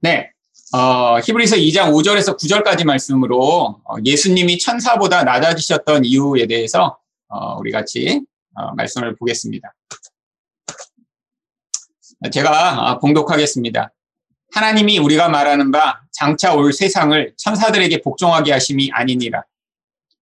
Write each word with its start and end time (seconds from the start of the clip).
네. 0.00 0.30
어, 0.72 1.18
히브리서 1.18 1.56
2장 1.56 1.92
5절에서 1.92 2.38
9절까지 2.38 2.84
말씀으로 2.84 3.80
어, 3.84 3.96
예수님이 4.04 4.58
천사보다 4.58 5.24
낮아지셨던 5.24 6.04
이유에 6.04 6.46
대해서 6.46 6.98
어, 7.28 7.56
우리 7.58 7.72
같이 7.72 8.22
어, 8.54 8.74
말씀을 8.74 9.16
보겠습니다. 9.16 9.74
제가 12.30 12.90
어, 12.90 12.98
봉독하겠습니다. 12.98 13.92
하나님이 14.52 14.98
우리가 14.98 15.28
말하는 15.28 15.72
바 15.72 16.02
장차 16.12 16.54
올 16.54 16.72
세상을 16.72 17.34
천사들에게 17.36 18.02
복종하게 18.02 18.52
하심이 18.52 18.90
아니니라. 18.92 19.44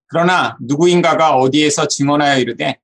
그러나 0.07 0.57
누구인가가 0.61 1.37
어디에서 1.37 1.89
증언하여 1.89 2.39
이르되 2.39 2.79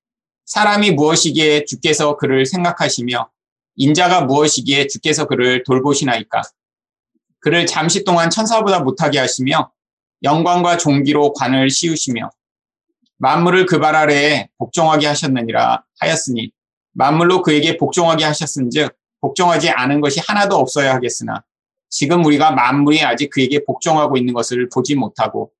사람이 0.44 0.90
무엇이기에 0.92 1.64
주께서 1.64 2.16
그를 2.16 2.44
생각하시며 2.44 3.30
인자가 3.76 4.22
무엇이기에 4.22 4.88
주께서 4.88 5.26
그를 5.26 5.62
돌보시나이까. 5.62 6.42
그를 7.42 7.66
잠시 7.66 8.04
동안 8.04 8.30
천사보다 8.30 8.80
못하게 8.80 9.18
하시며 9.18 9.70
영광과 10.22 10.78
종기로 10.78 11.34
관을 11.34 11.68
씌우시며 11.68 12.30
만물을 13.18 13.66
그 13.66 13.78
발 13.80 13.94
아래에 13.94 14.48
복종하게 14.58 15.06
하셨느니라 15.08 15.84
하였으니 16.00 16.52
만물로 16.92 17.42
그에게 17.42 17.76
복종하게 17.76 18.24
하셨은즉 18.24 18.96
복종하지 19.20 19.70
않은 19.70 20.00
것이 20.00 20.20
하나도 20.26 20.56
없어야 20.56 20.94
하겠으나 20.94 21.44
지금 21.90 22.24
우리가 22.24 22.52
만물이 22.52 23.02
아직 23.04 23.28
그에게 23.28 23.64
복종하고 23.64 24.16
있는 24.16 24.32
것을 24.32 24.68
보지 24.70 24.94
못하고 24.94 25.52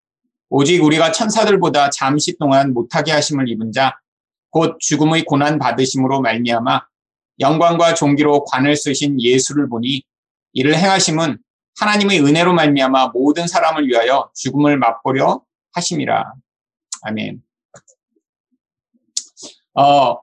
오직 0.49 0.83
우리가 0.83 1.13
천사들보다 1.13 1.91
잠시 1.91 2.37
동안 2.39 2.73
못하게 2.73 3.13
하심을 3.13 3.49
입은 3.51 3.73
자 3.73 4.03
곧 4.53 4.77
죽음의 4.81 5.25
고난 5.25 5.59
받으심으로 5.59 6.21
말미암아 6.21 6.83
영광과 7.41 7.95
종기로 7.95 8.45
관을 8.45 8.77
쓰신 8.77 9.21
예수를 9.21 9.69
보니 9.69 10.03
이를 10.53 10.77
행하심은 10.77 11.39
하나님의 11.79 12.21
은혜로 12.21 12.53
말미암아 12.53 13.09
모든 13.09 13.47
사람을 13.47 13.89
위하여 13.89 14.31
죽음을 14.35 14.79
맛보려 14.79 15.43
하심이라. 15.73 16.35
아멘. 17.03 17.43
어, 19.75 20.19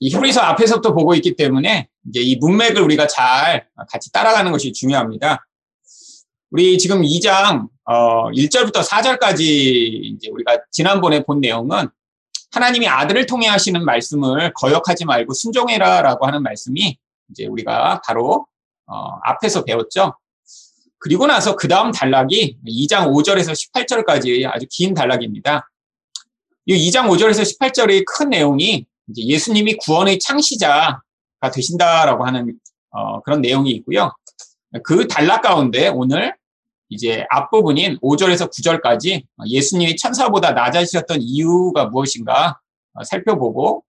이 0.00 0.08
히브리서 0.08 0.40
앞에서부터 0.40 0.94
보고 0.94 1.14
있기 1.14 1.36
때문에 1.36 1.88
이제 2.08 2.20
이 2.20 2.36
문맥을 2.36 2.82
우리가 2.82 3.06
잘 3.06 3.66
같이 3.88 4.12
따라가는 4.12 4.52
것이 4.52 4.72
중요합니다. 4.72 5.46
우리 6.50 6.78
지금 6.78 7.02
2장 7.02 7.68
어 7.84 8.30
1절부터 8.30 8.86
4절까지 8.86 9.40
이제 9.40 10.28
우리가 10.30 10.58
지난번에 10.70 11.24
본 11.24 11.40
내용은 11.40 11.88
하나님이 12.52 12.86
아들을 12.86 13.26
통해 13.26 13.48
하시는 13.48 13.84
말씀을 13.84 14.52
거역하지 14.54 15.04
말고 15.04 15.34
순종해라라고 15.34 16.26
하는 16.26 16.42
말씀이 16.42 16.96
이제 17.30 17.46
우리가 17.46 18.02
바로 18.06 18.46
어 18.86 19.18
앞에서 19.24 19.64
배웠죠. 19.64 20.16
그리고 21.04 21.26
나서 21.26 21.54
그 21.54 21.68
다음 21.68 21.92
단락이 21.92 22.60
2장 22.66 23.12
5절에서 23.12 23.52
18절까지 23.52 24.48
아주 24.50 24.64
긴 24.70 24.94
단락입니다. 24.94 25.70
이 26.64 26.88
2장 26.88 27.10
5절에서 27.10 27.42
18절의 27.42 28.04
큰 28.06 28.30
내용이 28.30 28.86
예수님이 29.14 29.76
구원의 29.76 30.18
창시자가 30.18 31.02
되신다라고 31.52 32.24
하는 32.24 32.54
어, 32.90 33.20
그런 33.20 33.42
내용이 33.42 33.70
있고요. 33.72 34.14
그 34.82 35.06
단락 35.06 35.42
가운데 35.42 35.88
오늘 35.88 36.34
이제 36.88 37.26
앞부분인 37.28 37.98
5절에서 37.98 38.50
9절까지 38.50 39.24
예수님이 39.46 39.96
천사보다 39.96 40.52
낮아지셨던 40.52 41.18
이유가 41.20 41.84
무엇인가 41.84 42.58
어, 42.94 43.04
살펴보고 43.04 43.84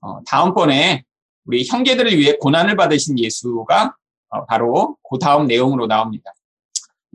어, 0.00 0.24
다음번에 0.24 1.04
우리 1.44 1.66
형제들을 1.66 2.16
위해 2.16 2.38
고난을 2.40 2.74
받으신 2.76 3.18
예수가 3.18 3.94
어, 4.30 4.46
바로 4.46 4.96
그 5.06 5.18
다음 5.18 5.46
내용으로 5.46 5.86
나옵니다. 5.86 6.32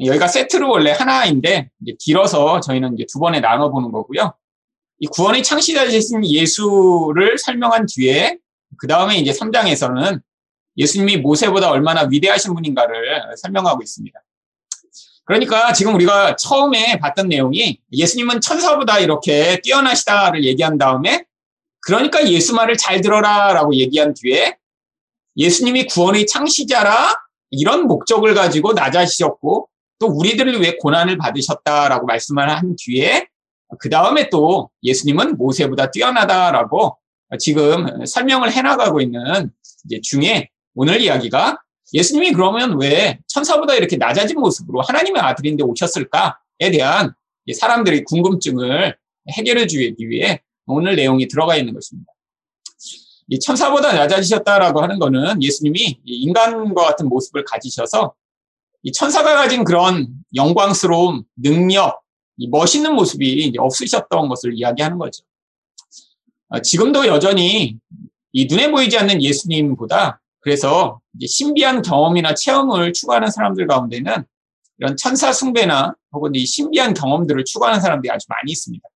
여기가 0.05 0.27
세트로 0.27 0.69
원래 0.69 0.91
하나인데 0.91 1.69
길어서 1.99 2.59
저희는 2.61 2.93
이제 2.95 3.05
두 3.11 3.19
번에 3.19 3.39
나눠 3.41 3.69
보는 3.69 3.91
거고요. 3.91 4.33
이 4.99 5.07
구원의 5.07 5.43
창시자이신 5.43 6.25
예수를 6.25 7.37
설명한 7.37 7.85
뒤에 7.87 8.37
그 8.77 8.87
다음에 8.87 9.17
이제 9.17 9.31
3장에서는 9.31 10.21
예수님이 10.77 11.17
모세보다 11.17 11.69
얼마나 11.69 12.07
위대하신 12.09 12.53
분인가를 12.53 13.35
설명하고 13.37 13.81
있습니다. 13.81 14.19
그러니까 15.25 15.73
지금 15.73 15.93
우리가 15.95 16.35
처음에 16.37 16.97
봤던 16.99 17.27
내용이 17.27 17.79
예수님은 17.91 18.41
천사보다 18.41 18.99
이렇게 18.99 19.59
뛰어나시다를 19.61 20.43
얘기한 20.43 20.77
다음에 20.77 21.25
그러니까 21.81 22.27
예수 22.27 22.55
말을 22.55 22.77
잘 22.77 23.01
들어라라고 23.01 23.75
얘기한 23.75 24.13
뒤에 24.13 24.57
예수님이 25.37 25.85
구원의 25.85 26.25
창시자라 26.25 27.15
이런 27.51 27.87
목적을 27.87 28.33
가지고 28.33 28.73
낮아지셨고 28.73 29.69
또 29.99 30.07
우리들을 30.07 30.61
위해 30.61 30.77
고난을 30.79 31.17
받으셨다라고 31.17 32.05
말씀을 32.05 32.49
한 32.49 32.75
뒤에 32.77 33.27
그 33.77 33.89
다음에 33.89 34.29
또 34.29 34.69
예수님은 34.81 35.37
모세보다 35.37 35.91
뛰어나다라고 35.91 36.97
지금 37.37 38.05
설명을 38.05 38.51
해나가고 38.51 39.01
있는 39.01 39.51
이제 39.85 39.99
중에 40.01 40.49
오늘 40.73 41.01
이야기가 41.01 41.61
예수님이 41.93 42.31
그러면 42.31 42.79
왜 42.79 43.19
천사보다 43.27 43.75
이렇게 43.75 43.97
낮아진 43.97 44.39
모습으로 44.39 44.81
하나님의 44.81 45.21
아들인데 45.21 45.63
오셨을까에 45.63 46.71
대한 46.71 47.13
사람들의 47.53 48.03
궁금증을 48.05 48.95
해결해 49.31 49.67
주기 49.67 50.09
위해 50.09 50.41
오늘 50.65 50.95
내용이 50.95 51.27
들어가 51.27 51.55
있는 51.55 51.73
것입니다. 51.73 52.11
이 53.27 53.39
천사보다 53.39 53.93
낮아지셨다라고 53.93 54.81
하는 54.81 54.97
것은 54.97 55.41
예수님이 55.41 55.99
인간과 56.03 56.85
같은 56.85 57.07
모습을 57.07 57.43
가지셔서 57.43 58.13
이 58.83 58.91
천사가 58.91 59.35
가진 59.35 59.63
그런 59.63 60.07
영광스러움, 60.35 61.23
능력, 61.35 62.01
멋있는 62.49 62.95
모습이 62.95 63.53
없으셨던 63.57 64.29
것을 64.29 64.53
이야기하는 64.55 64.97
거죠. 64.97 65.23
어, 66.49 66.61
지금도 66.61 67.07
여전히 67.07 67.77
이 68.31 68.45
눈에 68.45 68.71
보이지 68.71 68.97
않는 68.97 69.21
예수님보다 69.21 70.21
그래서 70.39 71.01
신비한 71.25 71.81
경험이나 71.81 72.33
체험을 72.33 72.93
추구하는 72.93 73.29
사람들 73.29 73.67
가운데는 73.67 74.23
이런 74.77 74.95
천사 74.95 75.33
숭배나 75.33 75.93
혹은 76.13 76.33
이 76.33 76.45
신비한 76.45 76.93
경험들을 76.93 77.43
추구하는 77.43 77.81
사람들이 77.81 78.09
아주 78.11 78.25
많이 78.29 78.51
있습니다. 78.51 78.87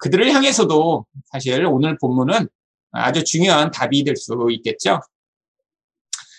그들을 0.00 0.30
향해서도 0.30 1.06
사실 1.32 1.64
오늘 1.64 1.96
본문은 1.98 2.48
아주 2.90 3.24
중요한 3.24 3.70
답이 3.70 4.04
될 4.04 4.16
수 4.16 4.36
있겠죠. 4.50 5.00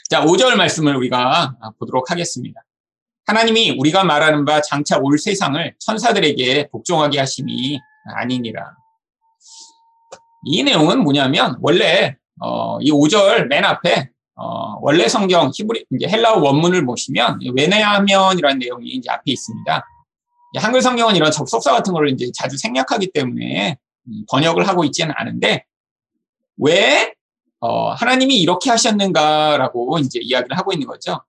자, 0.10 0.26
5절 0.26 0.56
말씀을 0.56 0.96
우리가 0.96 1.56
보도록 1.78 2.10
하겠습니다. 2.10 2.62
하나님이 3.28 3.76
우리가 3.78 4.04
말하는 4.04 4.44
바 4.44 4.60
장차 4.60 4.98
올 4.98 5.20
세상을 5.20 5.76
천사들에게 5.78 6.70
복종하게 6.72 7.20
하심이 7.20 7.80
아니니라. 8.16 8.76
이 10.46 10.64
내용은 10.64 11.04
뭐냐면 11.04 11.58
원래 11.62 12.18
어, 12.42 12.80
이 12.82 12.90
5절 12.92 13.46
맨 13.50 13.64
앞에 13.64 14.10
어, 14.34 14.80
원래 14.82 15.08
성경 15.08 15.52
히브리 15.54 15.86
이제 15.92 16.08
헬라어 16.08 16.40
원문을 16.40 16.88
보시면 16.88 17.42
왜냐하면이라는 17.56 18.58
내용이 18.58 18.88
이제 18.88 19.12
앞에 19.12 19.24
있습니다. 19.26 19.86
한글 20.58 20.82
성경은 20.82 21.16
이런 21.16 21.30
접속사 21.30 21.72
같은 21.72 21.94
걸 21.94 22.10
이제 22.10 22.32
자주 22.34 22.58
생략하기 22.58 23.12
때문에 23.12 23.78
음, 24.08 24.26
번역을 24.32 24.68
하고 24.68 24.84
있지는 24.86 25.14
않은데 25.16 25.66
왜 26.58 27.14
어, 27.60 27.92
하나님이 27.92 28.40
이렇게 28.40 28.70
하셨는가라고 28.70 30.00
이제 30.00 30.20
이야기를 30.22 30.58
하고 30.58 30.72
있는 30.72 30.88
거죠. 30.88 31.22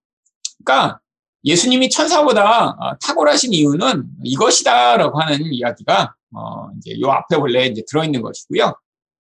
그러니까 0.64 1.00
예수님이 1.44 1.91
천사보다 1.91 2.68
어, 2.70 2.98
탁월하신 2.98 3.52
이유는 3.52 4.04
이것이다라고 4.24 5.20
하는 5.20 5.52
이야기가 5.52 6.14
어, 6.34 6.69
이제 6.78 6.98
요 7.00 7.10
앞에 7.10 7.36
원래 7.36 7.66
이제 7.66 7.82
들어있는 7.88 8.22
것이고요. 8.22 8.74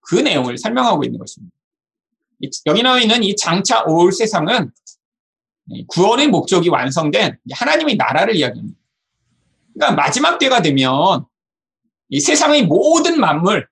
그 0.02 0.16
내용을 0.16 0.58
설명하고 0.58 1.04
있는 1.04 1.20
것입니다. 1.20 1.56
여기 2.66 2.84
나와 2.84 3.00
있는 3.00 3.24
이 3.24 3.36
장차 3.36 3.84
올 3.84 4.12
세상은 4.12 4.72
구원의 5.88 6.28
목적이 6.28 6.70
완성된 6.70 7.38
하나님의 7.52 7.96
나라를 7.96 8.36
이야기합니다. 8.36 8.78
그러니까 9.74 10.02
마지막 10.02 10.38
때가 10.38 10.62
되면 10.62 11.26
이 12.10 12.20
세상의 12.20 12.66
모든 12.66 13.20
만물 13.20 13.68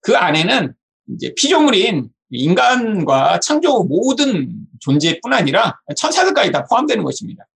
그 0.00 0.16
안에는 0.16 0.74
이제 1.08 1.34
피조물인 1.34 2.10
인간과 2.30 3.40
창조 3.40 3.82
모든 3.84 4.66
존재뿐 4.80 5.32
아니라 5.32 5.80
천사들까지 5.96 6.52
다 6.52 6.64
포함되는 6.64 7.02
것입니다. 7.04 7.46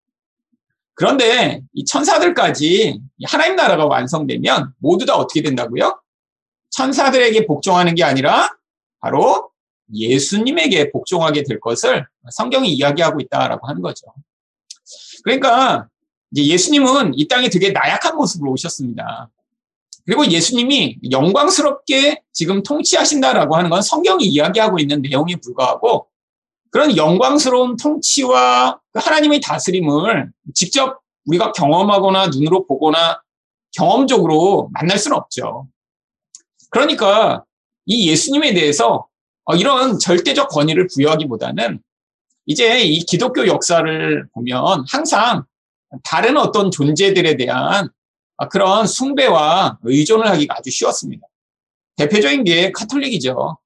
그런데 0.95 1.63
이 1.73 1.85
천사들까지 1.85 3.01
하나님 3.27 3.57
나라가 3.57 3.87
완성되면 3.87 4.75
모두 4.79 5.07
다 5.07 5.17
어떻게 5.17 5.43
된다고요? 5.43 6.01
천사들에게 6.71 7.47
복종하는 7.47 7.95
게 7.95 8.05
아니라 8.05 8.55
바로 9.01 9.51
예수님에게 9.93 10.91
복종하게 10.91 11.43
될 11.43 11.61
것을 11.61 12.07
성경이 12.31 12.73
이야기하고 12.73 13.21
있다라고 13.21 13.67
하는 13.67 13.83
거죠. 13.83 14.07
그러니까 15.25 15.89
이제 16.31 16.47
예수님은 16.47 17.13
이 17.15 17.29
땅에 17.29 17.49
되게 17.49 17.71
나약한 17.71 18.17
모습으로 18.17 18.53
오셨습니다. 18.53 19.31
그리고 20.05 20.27
예수님이 20.27 20.99
영광스럽게 21.11 22.23
지금 22.33 22.63
통치하신다라고 22.63 23.57
하는 23.57 23.71
건 23.71 23.83
성경이 23.83 24.25
이야기하고 24.25 24.79
있는 24.79 25.03
내용에 25.03 25.37
불과하고 25.37 26.09
그런 26.71 26.97
영광스러운 26.97 27.77
통치와 27.77 28.81
그 28.93 28.99
하나님의 28.99 29.41
다스림을 29.41 30.33
직접 30.55 31.01
우리가 31.27 31.53
경험하거나 31.53 32.29
눈으로 32.29 32.67
보거나 32.67 33.23
경험적으로 33.77 34.71
만날 34.73 34.99
수는 34.99 35.17
없죠. 35.17 35.69
그러니까 36.71 37.45
이 37.87 38.09
예수님에 38.11 38.55
대해서 38.55 39.07
어, 39.45 39.55
이런 39.55 39.99
절대적 39.99 40.49
권위를 40.49 40.89
부여하기보다는 40.95 41.81
이제 42.47 42.83
이 42.83 43.01
기독교 43.01 43.47
역사를 43.47 44.27
보면 44.33 44.85
항상 44.89 45.45
다른 46.05 46.37
어떤 46.37 46.71
존재들에 46.71 47.37
대한 47.37 47.89
그런 48.49 48.87
숭배와 48.87 49.79
의존을 49.83 50.29
하기가 50.29 50.57
아주 50.59 50.71
쉬웠습니다. 50.71 51.27
대표적인 51.97 52.45
게 52.45 52.73
카톨릭이죠. 52.73 53.59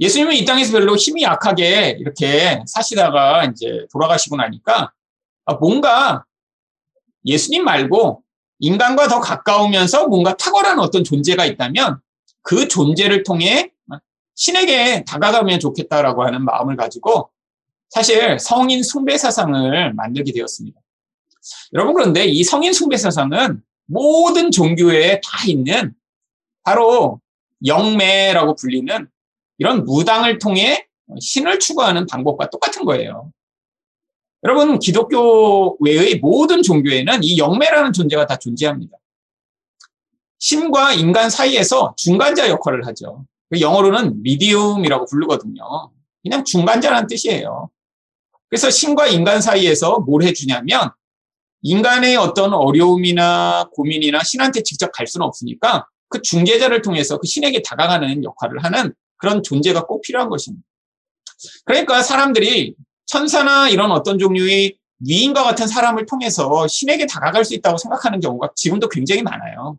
예수님은 0.00 0.34
이 0.34 0.44
땅에서 0.44 0.72
별로 0.72 0.96
힘이 0.96 1.22
약하게 1.22 1.96
이렇게 1.98 2.62
사시다가 2.66 3.44
이제 3.44 3.86
돌아가시고 3.92 4.36
나니까 4.36 4.92
뭔가 5.60 6.24
예수님 7.26 7.64
말고 7.64 8.22
인간과 8.60 9.08
더 9.08 9.20
가까우면서 9.20 10.06
뭔가 10.08 10.36
탁월한 10.36 10.78
어떤 10.78 11.04
존재가 11.04 11.46
있다면 11.46 12.00
그 12.42 12.68
존재를 12.68 13.22
통해 13.22 13.72
신에게 14.34 15.04
다가가면 15.04 15.58
좋겠다라고 15.60 16.24
하는 16.24 16.44
마음을 16.44 16.76
가지고 16.76 17.30
사실 17.88 18.38
성인 18.38 18.82
숭배 18.82 19.18
사상을 19.18 19.94
만들게 19.94 20.32
되었습니다. 20.32 20.80
여러분 21.72 21.94
그런데 21.94 22.24
이 22.24 22.44
성인 22.44 22.72
숭배 22.72 22.96
사상은 22.96 23.62
모든 23.86 24.50
종교에 24.50 25.20
다 25.24 25.44
있는 25.46 25.94
바로 26.62 27.20
영매라고 27.64 28.54
불리는 28.54 29.08
이런 29.58 29.84
무당을 29.84 30.38
통해 30.38 30.86
신을 31.20 31.58
추구하는 31.58 32.06
방법과 32.06 32.50
똑같은 32.50 32.84
거예요. 32.84 33.32
여러분 34.44 34.78
기독교 34.78 35.76
외의 35.80 36.16
모든 36.16 36.62
종교에는 36.62 37.24
이 37.24 37.38
영매라는 37.38 37.92
존재가 37.92 38.26
다 38.26 38.36
존재합니다. 38.36 38.96
신과 40.38 40.92
인간 40.92 41.30
사이에서 41.30 41.94
중간자 41.96 42.48
역할을 42.48 42.86
하죠. 42.86 43.24
그 43.50 43.60
영어로는 43.60 44.22
미디움이라고 44.22 45.06
부르거든요. 45.06 45.90
그냥 46.22 46.44
중간자라는 46.44 47.08
뜻이에요. 47.08 47.70
그래서 48.48 48.70
신과 48.70 49.08
인간 49.08 49.40
사이에서 49.40 50.00
뭘 50.00 50.22
해주냐면 50.22 50.92
인간의 51.62 52.16
어떤 52.16 52.52
어려움이나 52.52 53.68
고민이나 53.72 54.22
신한테 54.22 54.62
직접 54.62 54.92
갈 54.92 55.06
수는 55.06 55.26
없으니까 55.26 55.86
그 56.08 56.22
중재자를 56.22 56.82
통해서 56.82 57.18
그 57.18 57.26
신에게 57.26 57.62
다가가는 57.62 58.24
역할을 58.24 58.64
하는 58.64 58.94
그런 59.16 59.42
존재가 59.42 59.86
꼭 59.86 60.02
필요한 60.02 60.28
것입니다. 60.28 60.64
그러니까 61.64 62.02
사람들이 62.02 62.74
천사나 63.06 63.68
이런 63.68 63.90
어떤 63.90 64.18
종류의 64.18 64.78
위인과 65.00 65.44
같은 65.44 65.66
사람을 65.66 66.06
통해서 66.06 66.66
신에게 66.66 67.06
다가갈 67.06 67.44
수 67.44 67.54
있다고 67.54 67.76
생각하는 67.78 68.20
경우가 68.20 68.50
지금도 68.56 68.88
굉장히 68.88 69.22
많아요. 69.22 69.78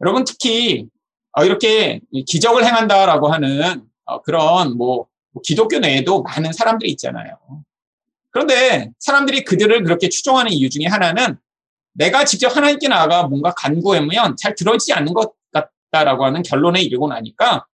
여러분 0.00 0.24
특히 0.24 0.86
어, 1.32 1.44
이렇게 1.44 2.00
기적을 2.26 2.64
행한다라고 2.64 3.28
하는 3.28 3.86
어, 4.04 4.20
그런 4.22 4.76
뭐 4.76 5.06
기독교 5.42 5.78
내에도 5.78 6.22
많은 6.22 6.52
사람들이 6.52 6.90
있잖아요. 6.92 7.36
그런데 8.32 8.90
사람들이 8.98 9.44
그들을 9.44 9.84
그렇게 9.84 10.08
추종하는 10.08 10.50
이유 10.52 10.68
중에 10.68 10.86
하나는 10.86 11.36
내가 11.92 12.24
직접 12.24 12.56
하나님께 12.56 12.88
나아가 12.88 13.24
뭔가 13.24 13.52
간구하면 13.54 14.36
잘 14.36 14.54
들어지지 14.54 14.94
않는 14.94 15.12
것 15.12 15.34
같다라고 15.52 16.24
하는 16.24 16.42
결론에 16.42 16.80
이르고 16.82 17.08
나니까 17.08 17.66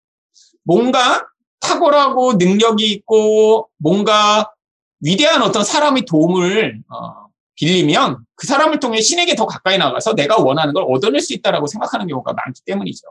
뭔가 0.64 1.28
탁월하고 1.60 2.34
능력이 2.34 2.92
있고 2.92 3.70
뭔가 3.78 4.52
위대한 5.00 5.44
어떤 5.44 5.64
사람의 5.64 6.06
도움을 6.06 6.82
어, 6.90 7.28
빌리면 7.56 8.26
그 8.36 8.48
사람을 8.48 8.80
통해 8.80 9.02
신에게 9.02 9.36
더 9.36 9.46
가까이 9.46 9.78
나가서 9.78 10.16
내가 10.16 10.38
원하는 10.38 10.74
걸 10.74 10.86
얻어낼 10.88 11.22
수 11.22 11.34
있다라고 11.34 11.68
생각하는 11.68 12.08
경우가 12.08 12.34
많기 12.34 12.62
때문이죠. 12.66 13.08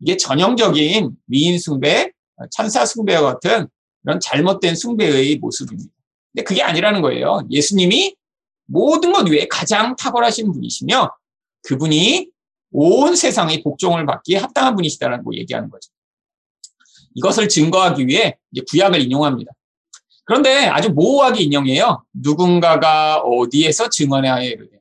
이게 0.00 0.16
전형적인 0.16 1.10
미인 1.26 1.58
숭배, 1.58 2.12
천사 2.50 2.84
숭배와 2.84 3.22
같은 3.22 3.68
그런 4.02 4.20
잘못된 4.20 4.74
숭배의 4.74 5.36
모습입니다. 5.36 5.90
근데 6.36 6.44
그게 6.44 6.62
아니라는 6.62 7.00
거예요. 7.00 7.40
예수님이 7.50 8.14
모든 8.66 9.12
것 9.12 9.26
위에 9.26 9.48
가장 9.48 9.96
탁월하신 9.96 10.52
분이시며 10.52 11.10
그분이 11.62 12.28
온 12.72 13.16
세상의 13.16 13.62
복종을 13.62 14.04
받기에 14.04 14.36
합당한 14.36 14.76
분이시다라고 14.76 15.34
얘기하는 15.34 15.70
거죠. 15.70 15.90
이것을 17.14 17.48
증거하기 17.48 18.06
위해 18.06 18.36
구약을 18.70 19.00
인용합니다. 19.00 19.50
그런데 20.24 20.66
아주 20.66 20.90
모호하게 20.90 21.42
인용해요. 21.44 22.04
누군가가 22.12 23.20
어디에서 23.20 23.88
증언해야 23.88 24.42
이르되. 24.42 24.76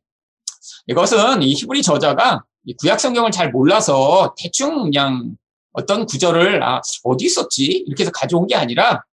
이것은 0.88 1.42
이 1.42 1.54
히브리 1.54 1.84
저자가 1.84 2.44
구약 2.80 3.00
성경을 3.00 3.31
잘 3.31 3.52
몰라서 3.52 4.36
대충 4.38 4.84
그냥 4.84 5.38
어떤 5.72 6.06
구절을 6.06 6.62
아, 6.63 6.81
어디 7.04 7.25
있었지? 7.25 7.66
이렇게 7.88 8.04
해서 8.04 8.12
가져온 8.12 8.46
게 8.46 8.56
아니라 8.56 9.04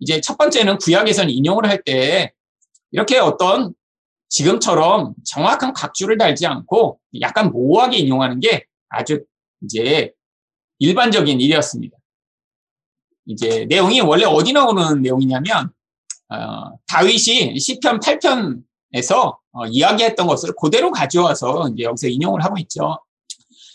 이제 0.00 0.20
첫 0.20 0.36
번째는 0.38 0.78
구약에서는 0.78 1.30
인용을 1.30 1.68
할 1.68 1.82
때 1.84 2.32
이렇게 2.90 3.18
어떤 3.18 3.74
지금처럼 4.28 5.14
정확한 5.24 5.72
각주를 5.72 6.18
달지 6.18 6.46
않고 6.46 6.98
약간 7.20 7.50
모호하게 7.50 7.98
인용하는 7.98 8.40
게 8.40 8.64
아주 8.88 9.24
이제 9.62 10.12
일반적인 10.78 11.40
일이었습니다. 11.40 11.96
이제 13.26 13.66
내용이 13.68 14.00
원래 14.00 14.24
어디 14.24 14.52
나오는 14.52 15.02
내용이냐면 15.02 15.70
어, 16.28 16.76
다윗이 16.88 17.58
시편 17.58 18.00
8편에서 18.00 19.36
어, 19.52 19.66
이야기했던 19.66 20.26
것을 20.26 20.52
그대로 20.60 20.90
가져와서 20.90 21.70
이제 21.72 21.84
여기서 21.84 22.08
인용을 22.08 22.44
하고 22.44 22.56
있죠. 22.58 22.98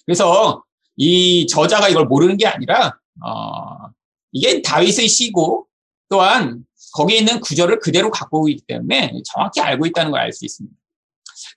그래서 0.05 0.63
이 0.97 1.47
저자가 1.47 1.89
이걸 1.89 2.05
모르는 2.05 2.37
게 2.37 2.47
아니라 2.47 2.97
어, 3.25 3.89
이게 4.31 4.61
다윗의 4.61 5.07
시고 5.07 5.67
또한 6.11 6.65
거기에 6.93 7.19
있는 7.19 7.39
구절을 7.39 7.79
그대로 7.79 8.11
갖고 8.11 8.49
있기 8.49 8.63
때문에 8.67 9.13
정확히 9.25 9.61
알고 9.61 9.85
있다는 9.87 10.11
걸 10.11 10.19
알 10.19 10.33
수 10.33 10.45
있습니다. 10.45 10.75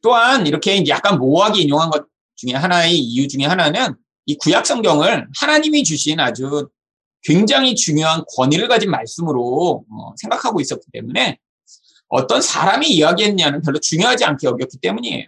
또한 0.01 0.47
이렇게 0.47 0.87
약간 0.87 1.19
모호하게 1.19 1.63
인용한 1.63 1.91
것 1.91 2.07
중에 2.37 2.53
하나의 2.55 2.97
이유 2.97 3.27
중에 3.27 3.45
하나는 3.45 3.97
이 4.27 4.37
구약 4.37 4.65
성경을 4.65 5.29
하나님이 5.39 5.83
주신 5.83 6.21
아주 6.21 6.69
굉장히 7.23 7.75
중요한 7.75 8.23
권위를 8.37 8.69
가진 8.69 8.91
말씀으로 8.91 9.85
어, 9.91 10.15
생각하고 10.17 10.61
있었기 10.61 10.87
때문에 10.93 11.39
어떤 12.09 12.41
사람이 12.41 12.89
이야기했냐는 12.89 13.61
별로 13.63 13.81
중요하지 13.81 14.25
않게 14.25 14.47
여겼기 14.47 14.79
때문이에요. 14.79 15.27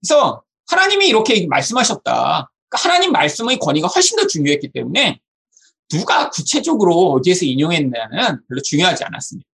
그래서 0.00 0.42
하나님이 0.68 1.08
이렇게 1.08 1.46
말씀하셨다. 1.46 2.50
그러니까 2.68 2.88
하나님 2.88 3.12
말씀의 3.12 3.58
권위가 3.60 3.88
훨씬 3.88 4.18
더 4.18 4.26
중요했기 4.26 4.72
때문에 4.72 5.20
누가 5.88 6.30
구체적으로 6.30 7.12
어디에서 7.12 7.44
인용했냐는 7.44 8.40
별로 8.48 8.62
중요하지 8.62 9.04
않았습니다. 9.04 9.48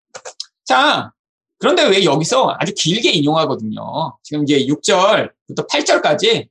자, 0.65 1.13
그런데 1.59 1.85
왜 1.85 2.05
여기서 2.05 2.57
아주 2.59 2.73
길게 2.75 3.11
인용하거든요. 3.11 4.17
지금 4.23 4.45
이제 4.45 4.67
6절부터 4.67 5.69
8절까지 5.69 6.49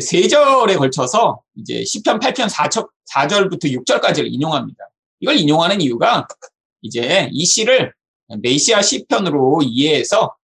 세 0.00 0.28
절에 0.28 0.76
걸쳐서 0.76 1.42
이제 1.56 1.82
10편, 1.82 2.20
8편, 2.20 2.48
4절, 2.48 2.88
4절부터 3.12 3.84
6절까지를 3.84 4.32
인용합니다. 4.32 4.78
이걸 5.20 5.36
인용하는 5.36 5.80
이유가 5.80 6.28
이제 6.82 7.28
이 7.32 7.44
시를 7.44 7.92
메시아 8.40 8.82
시편으로 8.82 9.62
이해해서 9.64 10.36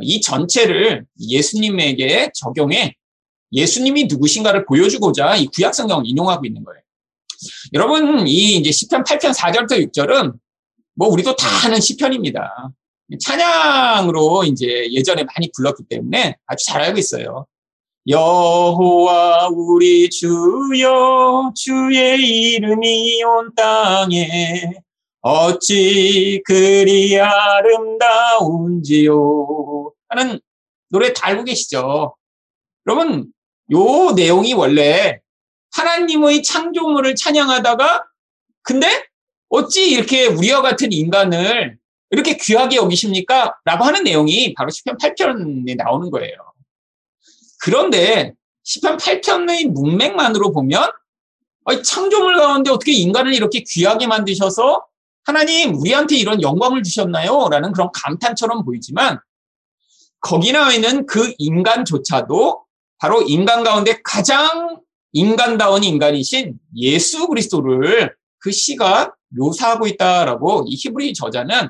이 0.00 0.20
전체를 0.20 1.04
예수님에게 1.20 2.30
적용해 2.34 2.94
예수님이 3.52 4.04
누구신가를 4.04 4.64
보여주고자 4.64 5.36
이 5.36 5.46
구약 5.46 5.74
성경을 5.74 6.04
인용하고 6.06 6.46
있는 6.46 6.64
거예요. 6.64 6.80
여러분, 7.72 8.26
이 8.26 8.56
이제 8.56 8.70
시편 8.70 9.04
8편 9.04 9.34
4절부터 9.34 9.92
6절은 9.92 10.34
뭐 10.94 11.08
우리도 11.08 11.36
다 11.36 11.66
아는 11.66 11.80
시편입니다. 11.80 12.72
찬양으로 13.20 14.44
이제 14.44 14.88
예전에 14.90 15.24
많이 15.24 15.50
불렀기 15.54 15.84
때문에 15.88 16.36
아주 16.46 16.64
잘 16.66 16.80
알고 16.82 16.98
있어요. 16.98 17.46
여호와 18.08 19.48
우리 19.48 20.10
주여 20.10 21.52
주의 21.54 22.54
이름이 22.54 23.22
온 23.22 23.54
땅에 23.54 24.72
어찌 25.20 26.42
그리 26.44 27.16
아름다운지요 27.20 29.12
하는 30.08 30.40
노래 30.90 31.12
다 31.12 31.28
알고 31.28 31.44
계시죠? 31.44 32.16
여러분 32.86 33.32
요 33.72 34.12
내용이 34.16 34.52
원래 34.52 35.21
하나님의 35.74 36.42
창조물을 36.42 37.14
찬양하다가 37.14 38.04
근데 38.62 39.06
어찌 39.48 39.90
이렇게 39.90 40.26
우리와 40.26 40.62
같은 40.62 40.92
인간을 40.92 41.78
이렇게 42.10 42.36
귀하게 42.36 42.76
여기십니까? 42.76 43.56
라고 43.64 43.84
하는 43.84 44.04
내용이 44.04 44.54
바로 44.54 44.70
10편 44.70 44.98
8편에 45.00 45.76
나오는 45.76 46.10
거예요. 46.10 46.34
그런데 47.60 48.34
10편 48.64 48.98
8편의 48.98 49.68
문맥만으로 49.68 50.52
보면 50.52 50.90
창조물 51.84 52.36
가운데 52.36 52.70
어떻게 52.70 52.92
인간을 52.92 53.34
이렇게 53.34 53.64
귀하게 53.66 54.06
만드셔서 54.06 54.84
하나님, 55.24 55.76
우리한테 55.76 56.16
이런 56.16 56.42
영광을 56.42 56.82
주셨나요? 56.82 57.48
라는 57.48 57.70
그런 57.70 57.90
감탄처럼 57.94 58.64
보이지만, 58.64 59.20
거기 60.20 60.50
나와 60.50 60.72
있는 60.72 61.06
그 61.06 61.32
인간조차도 61.38 62.64
바로 62.98 63.22
인간 63.22 63.62
가운데 63.62 64.00
가장 64.02 64.80
인간다운 65.12 65.84
인간이신 65.84 66.58
예수 66.76 67.28
그리스도를 67.28 68.14
그 68.38 68.50
시가 68.50 69.14
묘사하고 69.28 69.86
있다라고 69.86 70.64
이 70.66 70.76
히브리 70.76 71.14
저자는 71.14 71.68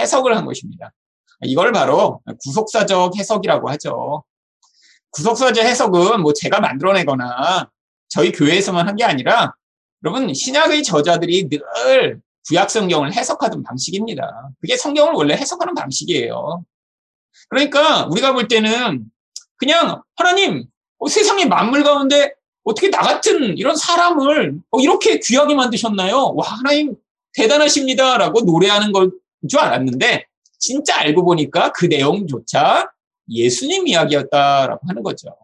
해석을 0.00 0.36
한 0.36 0.44
것입니다. 0.44 0.92
이걸 1.42 1.72
바로 1.72 2.20
구속사적 2.42 3.16
해석이라고 3.16 3.68
하죠. 3.70 4.24
구속사적 5.10 5.64
해석은 5.64 6.22
뭐 6.22 6.32
제가 6.32 6.60
만들어내거나 6.60 7.70
저희 8.08 8.32
교회에서만 8.32 8.88
한 8.88 8.96
게 8.96 9.04
아니라 9.04 9.54
여러분 10.04 10.32
신약의 10.32 10.82
저자들이 10.82 11.48
늘 11.48 12.20
구약 12.46 12.70
성경을 12.70 13.14
해석하던 13.14 13.62
방식입니다. 13.62 14.50
그게 14.60 14.76
성경을 14.76 15.14
원래 15.14 15.34
해석하는 15.34 15.74
방식이에요. 15.74 16.64
그러니까 17.48 18.06
우리가 18.06 18.32
볼 18.32 18.48
때는 18.48 19.04
그냥 19.56 20.02
하나님 20.16 20.66
어, 20.98 21.08
세상의 21.08 21.48
만물 21.48 21.82
가운데 21.84 22.33
어떻게 22.64 22.90
나 22.90 22.98
같은 22.98 23.56
이런 23.56 23.76
사람을 23.76 24.58
어, 24.70 24.80
이렇게 24.80 25.20
귀하게 25.20 25.54
만드셨나요? 25.54 26.32
와 26.34 26.46
하나님 26.46 26.96
대단하십니다라고 27.34 28.40
노래하는 28.42 28.92
걸 28.92 29.10
줄 29.48 29.60
알았는데 29.60 30.26
진짜 30.58 31.00
알고 31.00 31.24
보니까 31.24 31.72
그 31.72 31.86
내용조차 31.86 32.90
예수님 33.28 33.86
이야기였다라고 33.88 34.80
하는 34.86 35.02
거죠. 35.02 35.36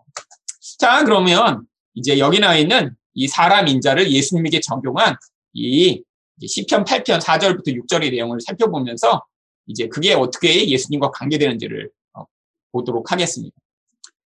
자 0.78 1.04
그러면 1.04 1.66
이제 1.94 2.18
여기 2.18 2.40
나와 2.40 2.56
있는 2.56 2.94
이 3.14 3.28
사람 3.28 3.68
인자를 3.68 4.10
예수님에게 4.10 4.60
적용한 4.60 5.16
이 5.52 6.02
시편 6.46 6.84
8편 6.84 7.20
4절부터 7.20 7.68
6절의 7.86 8.12
내용을 8.12 8.40
살펴보면서 8.40 9.22
이제 9.66 9.88
그게 9.88 10.14
어떻게 10.14 10.68
예수님과 10.68 11.10
관계되는지를 11.10 11.90
어, 12.14 12.24
보도록 12.72 13.12
하겠습니다. 13.12 13.54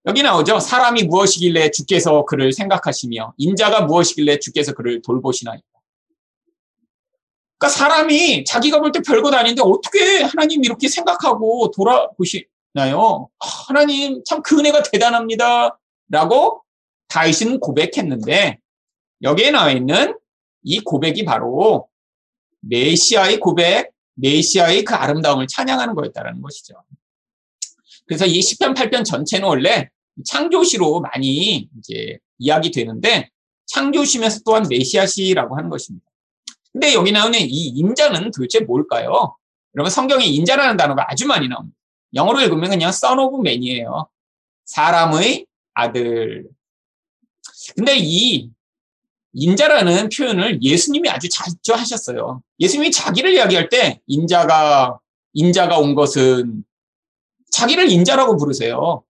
여기 0.09 0.23
나오죠. 0.23 0.59
사람이 0.59 1.05
무엇이길래 1.05 1.71
주께서 1.71 2.25
그를 2.25 2.53
생각하시며 2.53 3.35
인자가 3.37 3.83
무엇이길래 3.83 4.39
주께서 4.39 4.73
그를 4.73 5.03
돌보시나이까. 5.03 5.63
그러니까 7.59 7.79
사람이 7.79 8.45
자기가 8.45 8.81
볼 8.81 8.91
때 8.93 9.01
별것 9.01 9.35
아닌데 9.35 9.61
어떻게 9.63 10.23
하나님 10.23 10.65
이렇게 10.65 10.89
생각하고 10.89 11.71
돌아보시나요? 11.73 13.29
아, 13.39 13.47
하나님 13.69 14.23
참 14.25 14.43
그 14.43 14.59
은혜가 14.59 14.83
대단합니다. 14.85 15.79
라고 16.09 16.63
다윗은 17.09 17.61
고백했는데 17.61 18.61
여기에 19.23 19.51
나와 19.51 19.73
있는 19.73 20.17
이 20.63 20.81
고백이 20.81 21.25
바로 21.27 21.89
메시아의 22.61 23.41
고백, 23.41 23.93
메시아의 24.15 24.85
그 24.85 24.95
아름다움을 24.95 25.49
찬양하는 25.49 25.95
거였다라는 25.95 26.41
것이죠. 26.41 26.83
그래서 28.07 28.25
이 28.25 28.41
10편, 28.41 28.75
8편 28.75 29.05
전체는 29.05 29.47
원래 29.47 29.91
창조시로 30.25 31.01
많이 31.01 31.69
이제 31.79 32.19
이야기 32.39 32.71
되는데 32.71 33.31
창조시면서 33.67 34.41
또한 34.45 34.67
메시아시라고 34.69 35.57
하는 35.57 35.71
것입니다. 35.71 36.05
근데 36.73 36.95
여기 36.95 37.13
나오는 37.13 37.39
이 37.41 37.69
인자는 37.69 38.31
도대체 38.31 38.61
뭘까요? 38.61 39.37
여러분 39.75 39.91
성경에 39.91 40.25
인자라는 40.25 40.77
단어가 40.77 41.07
아주 41.09 41.27
많이 41.27 41.49
나옵니다. 41.49 41.77
영어로 42.15 42.41
읽으면 42.41 42.71
그냥 42.71 42.89
son 42.91 43.19
of 43.19 43.39
man이에요. 43.41 44.09
사람의 44.65 45.47
아들. 45.75 46.47
근데 47.77 47.97
이 47.99 48.51
인자라는 49.35 50.09
표현을 50.09 50.63
예수님이 50.63 51.09
아주 51.11 51.29
자주 51.29 51.75
하셨어요. 51.75 52.43
예수님이 52.61 52.91
자기를 52.91 53.35
이야기할 53.35 53.69
때 53.69 54.01
인자가 54.07 54.99
인자가 55.35 55.79
온 55.79 55.95
것은 55.95 56.65
자기를 57.51 57.91
인자라고 57.91 58.37
부르세요. 58.37 59.05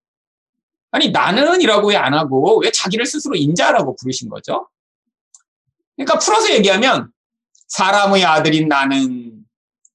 아니 0.91 1.11
나는이라고 1.11 1.89
왜 1.89 1.97
안 1.97 2.15
하고 2.15 2.61
왜 2.61 2.71
자기를 2.71 3.05
스스로 3.07 3.35
인자라고 3.37 3.97
부르신 3.97 4.29
거죠? 4.29 4.69
그러니까 5.97 6.19
풀어서 6.19 6.53
얘기하면 6.55 7.11
사람의 7.69 8.25
아들인 8.25 8.69
나는 8.69 9.45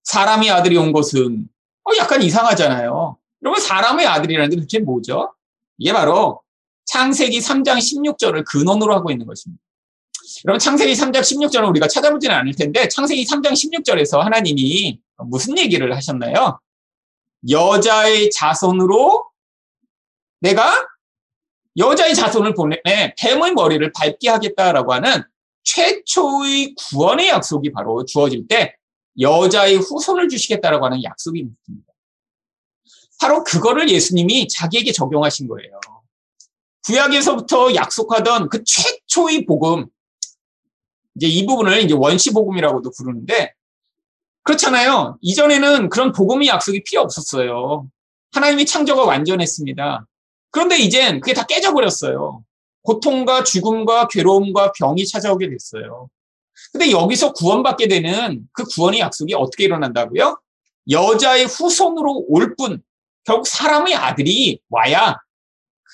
사람의 0.04 0.52
아들이 0.52 0.78
온 0.78 0.92
것은 0.92 1.48
어 1.86 1.92
약간 1.98 2.22
이상하잖아요. 2.22 3.18
여러분 3.42 3.62
사람의 3.62 4.06
아들이라는 4.06 4.50
게 4.50 4.56
도대체 4.58 4.80
뭐죠? 4.80 5.34
이게 5.78 5.92
바로 5.94 6.42
창세기 6.86 7.40
3장 7.40 7.78
16절을 7.78 8.44
근원으로 8.46 8.94
하고 8.94 9.12
있는 9.12 9.26
것입니다. 9.26 9.62
여러분 10.46 10.60
창세기 10.60 10.94
3장 10.94 11.20
16절은 11.22 11.70
우리가 11.70 11.88
찾아보지는 11.88 12.36
않을 12.36 12.54
텐데 12.54 12.88
창세기 12.88 13.26
3장 13.26 13.52
16절에서 13.52 14.20
하나님이 14.20 15.00
무슨 15.26 15.58
얘기를 15.58 15.96
하셨나요? 15.96 16.60
여자의 17.50 18.30
자손으로 18.32 19.23
내가 20.44 20.88
여자의 21.78 22.14
자손을 22.14 22.54
보내 22.54 22.82
뱀의 23.18 23.54
머리를 23.54 23.92
밟게 23.94 24.30
하겠다라고 24.30 24.94
하는 24.94 25.24
최초의 25.64 26.76
구원의 26.76 27.30
약속이 27.30 27.72
바로 27.72 28.04
주어질 28.04 28.48
때 28.48 28.76
여자의 29.20 29.78
후손을 29.78 30.28
주시겠다라고 30.28 30.86
하는 30.86 31.02
약속이 31.02 31.40
있습니다. 31.40 31.94
바로 33.22 33.44
그거를 33.46 33.90
예수님이 33.90 34.50
자기에게 34.50 34.92
적용하신 34.92 35.48
거예요. 35.48 35.80
구약에서부터 36.86 37.74
약속하던 37.76 38.50
그 38.50 38.66
최초의 38.66 39.46
복음, 39.46 39.88
이제 41.16 41.28
이 41.28 41.46
부분을 41.46 41.80
이제 41.80 41.94
원시 41.94 42.34
복음이라고도 42.34 42.92
부르는데, 42.98 43.54
그렇잖아요. 44.44 45.18
이전에는 45.22 45.88
그런 45.88 46.12
복음의 46.12 46.50
약속이 46.50 46.84
필요 46.84 47.02
없었어요. 47.02 47.88
하나님이 48.34 48.66
창조가 48.66 49.06
완전했습니다. 49.06 50.06
그런데 50.54 50.78
이젠 50.78 51.20
그게 51.20 51.34
다 51.34 51.46
깨져버렸어요. 51.46 52.44
고통과 52.84 53.44
죽음과 53.44 54.08
괴로움과 54.08 54.72
병이 54.74 55.08
찾아오게 55.08 55.50
됐어요. 55.50 56.10
근데 56.72 56.92
여기서 56.92 57.34
구원받게 57.34 57.88
되는 57.88 58.48
그 58.54 58.64
구원의 58.64 59.00
약속이 59.00 59.34
어떻게 59.34 59.64
일어난다고요? 59.66 60.40
여자의 60.92 61.46
후손으로 61.46 62.26
올 62.28 62.56
뿐, 62.56 62.84
결국 63.24 63.48
사람의 63.48 63.96
아들이 63.96 64.60
와야 64.70 65.18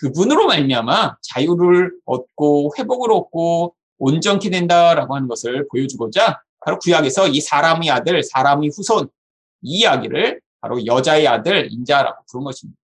그분으로 0.02 0.48
말미암아 0.48 1.18
자유를 1.22 1.94
얻고 2.06 2.74
회복을 2.78 3.14
얻고 3.14 3.76
온전케 3.98 4.50
된다라고 4.50 5.16
하는 5.16 5.30
것을 5.30 5.68
보여주고자 5.70 6.42
바로 6.66 6.80
구약에서 6.80 7.30
이 7.30 7.40
사람의 7.40 7.90
아들, 7.90 8.24
사람의 8.24 8.72
후손 8.76 9.08
이 9.62 9.80
이야기를 9.80 10.42
바로 10.60 10.86
여자의 10.86 11.28
아들 11.28 11.72
인자라고 11.72 12.24
부른 12.30 12.44
것입니다. 12.44 12.79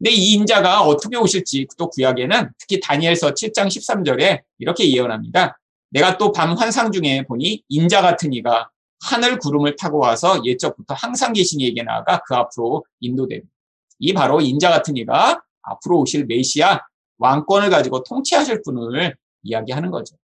근데 0.00 0.12
이 0.12 0.32
인자가 0.32 0.80
어떻게 0.80 1.16
오실지 1.18 1.66
또 1.76 1.90
구약에는 1.90 2.50
특히 2.58 2.80
다니엘서 2.80 3.34
7장 3.34 3.66
13절에 3.66 4.40
이렇게 4.58 4.90
예언합니다. 4.90 5.58
내가 5.90 6.16
또 6.16 6.32
밤 6.32 6.56
환상 6.56 6.90
중에 6.90 7.24
보니 7.28 7.62
인자 7.68 8.00
같은 8.00 8.32
이가 8.32 8.70
하늘 9.02 9.38
구름을 9.38 9.76
타고 9.76 9.98
와서 9.98 10.42
옛적부터 10.44 10.94
항상 10.94 11.34
계신 11.34 11.60
이에게 11.60 11.82
나아가 11.82 12.22
그 12.26 12.34
앞으로 12.34 12.84
인도됩니다. 13.00 13.50
이 13.98 14.14
바로 14.14 14.40
인자 14.40 14.70
같은 14.70 14.96
이가 14.96 15.42
앞으로 15.62 16.00
오실 16.00 16.24
메시아 16.26 16.80
왕권을 17.18 17.68
가지고 17.68 18.02
통치하실 18.02 18.62
분을 18.64 19.14
이야기하는 19.42 19.90
거죠. 19.90 20.16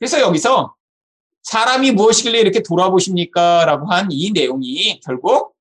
그래서 0.00 0.20
여기서 0.20 0.74
사람이 1.44 1.92
무엇이길래 1.92 2.40
이렇게 2.40 2.62
돌아보십니까? 2.62 3.64
라고 3.66 3.86
한 3.86 4.08
이 4.10 4.32
내용이 4.32 4.98
결국 5.04 5.54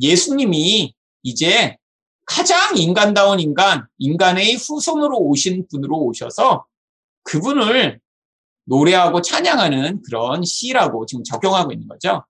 예수님이 0.00 0.94
이제 1.22 1.76
가장 2.30 2.76
인간다운 2.76 3.40
인간, 3.40 3.88
인간의 3.98 4.54
후손으로 4.54 5.18
오신 5.18 5.66
분으로 5.68 5.98
오셔서 5.98 6.64
그분을 7.24 8.00
노래하고 8.66 9.20
찬양하는 9.20 10.02
그런 10.02 10.44
시라고 10.44 11.06
지금 11.06 11.24
적용하고 11.24 11.72
있는 11.72 11.88
거죠. 11.88 12.24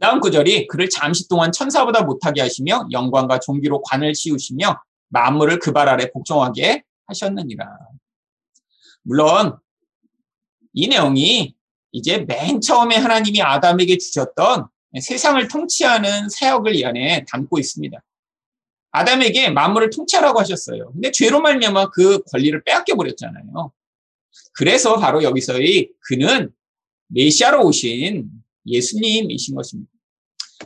다음 0.00 0.18
구절이 0.18 0.66
그를 0.68 0.88
잠시 0.88 1.28
동안 1.28 1.52
천사보다 1.52 2.04
못하게 2.04 2.40
하시며 2.40 2.88
영광과 2.90 3.38
종기로 3.38 3.82
관을 3.82 4.14
씌우시며 4.14 4.80
만물을 5.08 5.58
그 5.58 5.70
발 5.70 5.90
아래 5.90 6.10
복종하게 6.10 6.84
하셨느니라. 7.06 7.66
물론 9.02 9.58
이 10.72 10.88
내용이 10.88 11.54
이제 11.92 12.24
맨 12.26 12.62
처음에 12.62 12.96
하나님이 12.96 13.42
아담에게 13.42 13.98
주셨던 13.98 14.68
세상을 15.02 15.46
통치하는 15.48 16.30
사역을 16.30 16.74
이 16.76 16.84
안에 16.86 17.26
담고 17.28 17.58
있습니다. 17.58 18.02
아담에게 18.94 19.50
만물을 19.50 19.90
통치하라고 19.90 20.38
하셨어요. 20.38 20.92
근데 20.92 21.10
죄로 21.10 21.40
말미암아 21.40 21.90
그 21.90 22.22
권리를 22.30 22.62
빼앗겨 22.62 22.94
버렸잖아요. 22.94 23.72
그래서 24.52 24.98
바로 25.00 25.24
여기서의 25.24 25.90
그는 25.98 26.52
메시아로 27.08 27.64
오신 27.64 28.28
예수님이신 28.66 29.56
것입니다. 29.56 29.90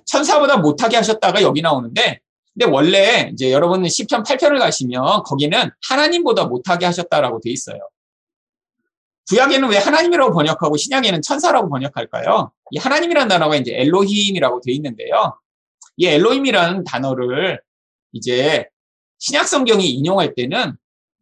천사보다 0.04 0.58
못하게 0.58 0.96
하셨다가 0.96 1.40
여기 1.40 1.62
나오는데 1.62 2.20
근데 2.52 2.70
원래 2.70 3.30
이제 3.32 3.50
여러분 3.50 3.82
10편 3.82 4.26
8편을 4.26 4.58
가시면 4.58 5.22
거기는 5.22 5.70
하나님보다 5.88 6.44
못하게 6.44 6.84
하셨다라고 6.84 7.40
돼 7.40 7.50
있어요. 7.50 7.78
구약에는 9.30 9.70
왜 9.70 9.78
하나님이라고 9.78 10.34
번역하고 10.34 10.76
신약에는 10.76 11.22
천사라고 11.22 11.70
번역할까요? 11.70 12.52
이 12.72 12.78
하나님이라는 12.78 13.28
단어가 13.28 13.56
이제 13.56 13.74
엘로힘이라고 13.74 14.60
되어 14.60 14.74
있는데요. 14.74 15.38
이 15.96 16.06
엘로힘이라는 16.06 16.84
단어를 16.84 17.60
이제 18.12 18.66
신약 19.18 19.48
성경이 19.48 19.88
인용할 19.90 20.34
때는 20.34 20.76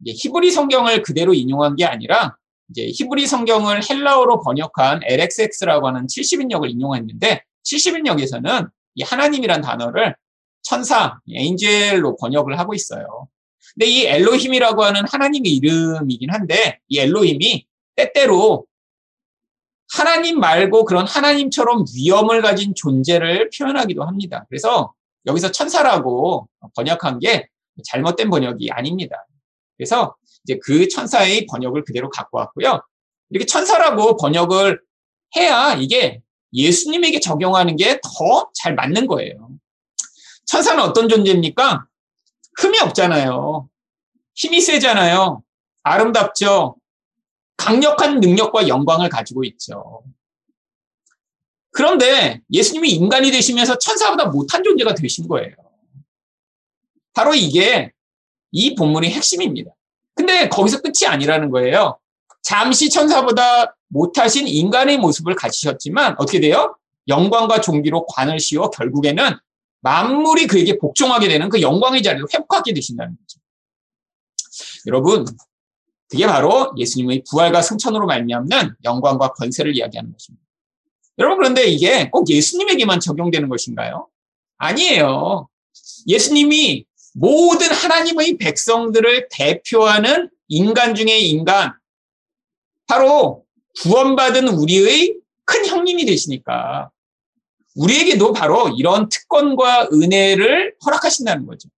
히브리 0.05 0.51
성경을 0.51 1.01
그대로 1.01 1.33
인용한 1.33 1.75
게 1.75 1.85
아니라 1.85 2.37
이제 2.69 2.91
히브리 2.93 3.27
성경을 3.27 3.81
헬라어로 3.89 4.41
번역한 4.41 5.01
LXX라고 5.03 5.87
하는 5.87 6.05
70인역을 6.07 6.69
인용했는데 6.69 7.43
70인역에서는 7.65 8.69
이 8.95 9.03
하나님이란 9.03 9.61
단어를 9.61 10.15
천사, 10.61 11.19
엔젤로 11.31 12.17
번역을 12.17 12.59
하고 12.59 12.73
있어요. 12.73 13.27
근데 13.73 13.85
이 13.85 14.05
엘로힘이라고 14.05 14.83
하는 14.83 15.03
하나님의 15.07 15.51
이름이긴 15.55 16.31
한데 16.31 16.79
이 16.87 16.99
엘로힘이 16.99 17.65
때때로 17.95 18.65
하나님 19.93 20.39
말고 20.39 20.85
그런 20.85 21.07
하나님처럼 21.07 21.85
위엄을 21.95 22.41
가진 22.41 22.73
존재를 22.75 23.49
표현하기도 23.57 24.03
합니다. 24.03 24.45
그래서 24.49 24.93
여기서 25.27 25.51
천사라고 25.51 26.49
번역한 26.75 27.19
게 27.19 27.47
잘못된 27.85 28.29
번역이 28.29 28.71
아닙니다. 28.71 29.25
그래서 29.77 30.15
이제 30.43 30.57
그 30.63 30.87
천사의 30.87 31.45
번역을 31.47 31.83
그대로 31.83 32.09
갖고 32.09 32.39
왔고요. 32.39 32.81
이렇게 33.29 33.45
천사라고 33.45 34.17
번역을 34.17 34.81
해야 35.35 35.73
이게 35.75 36.21
예수님에게 36.53 37.19
적용하는 37.19 37.75
게 37.75 37.99
더 38.01 38.51
잘 38.55 38.73
맞는 38.73 39.05
거예요. 39.07 39.49
천사는 40.45 40.81
어떤 40.81 41.09
존재입니까? 41.09 41.85
흠이 42.59 42.79
없잖아요. 42.79 43.69
힘이 44.33 44.61
세잖아요. 44.61 45.43
아름답죠. 45.83 46.77
강력한 47.57 48.19
능력과 48.19 48.67
영광을 48.67 49.09
가지고 49.09 49.43
있죠. 49.43 50.03
그런데 51.77 52.41
예수님이 52.51 52.89
인간이 52.89 53.29
되시면서 53.29 53.77
천사보다 53.77 54.25
못한 54.29 54.63
존재가 54.63 54.95
되신 54.95 55.27
거예요. 55.27 55.53
바로 57.13 57.35
이게 57.35 57.91
이 58.51 58.73
본문의 58.73 59.11
핵심입니다. 59.11 59.69
근데 60.15 60.49
거기서 60.49 60.81
끝이 60.81 61.05
아니라는 61.05 61.51
거예요. 61.51 61.99
잠시 62.41 62.89
천사보다 62.89 63.77
못하신 63.89 64.47
인간의 64.47 64.97
모습을 64.97 65.35
가지셨지만 65.35 66.15
어떻게 66.17 66.39
돼요? 66.39 66.75
영광과 67.07 67.61
종기로 67.61 68.07
관을 68.07 68.39
씌워 68.39 68.71
결국에는 68.71 69.37
만물이 69.81 70.47
그에게 70.47 70.79
복종하게 70.79 71.27
되는 71.27 71.47
그 71.47 71.61
영광의 71.61 72.01
자리를 72.01 72.25
회복하게 72.33 72.73
되신다는 72.73 73.15
거죠. 73.15 73.39
여러분, 74.87 75.25
그게 76.09 76.25
바로 76.25 76.73
예수님의 76.75 77.25
부활과 77.29 77.61
승천으로 77.61 78.07
말미암는 78.07 78.77
영광과 78.83 79.33
권세를 79.33 79.77
이야기하는 79.77 80.11
것입니다. 80.11 80.46
여러분 81.17 81.37
그런데 81.37 81.65
이게 81.65 82.09
꼭 82.09 82.29
예수님에게만 82.29 82.99
적용되는 82.99 83.49
것인가요? 83.49 84.07
아니에요. 84.57 85.47
예수님이 86.07 86.85
모든 87.13 87.71
하나님의 87.71 88.37
백성들을 88.37 89.29
대표하는 89.31 90.29
인간 90.47 90.93
중의 90.95 91.29
인간, 91.29 91.73
바로 92.87 93.43
구원받은 93.81 94.47
우리의 94.47 95.17
큰 95.45 95.65
형님이 95.65 96.05
되시니까 96.05 96.91
우리에게도 97.75 98.33
바로 98.33 98.69
이런 98.77 99.09
특권과 99.09 99.89
은혜를 99.91 100.75
허락하신다는 100.85 101.45
거죠. 101.45 101.69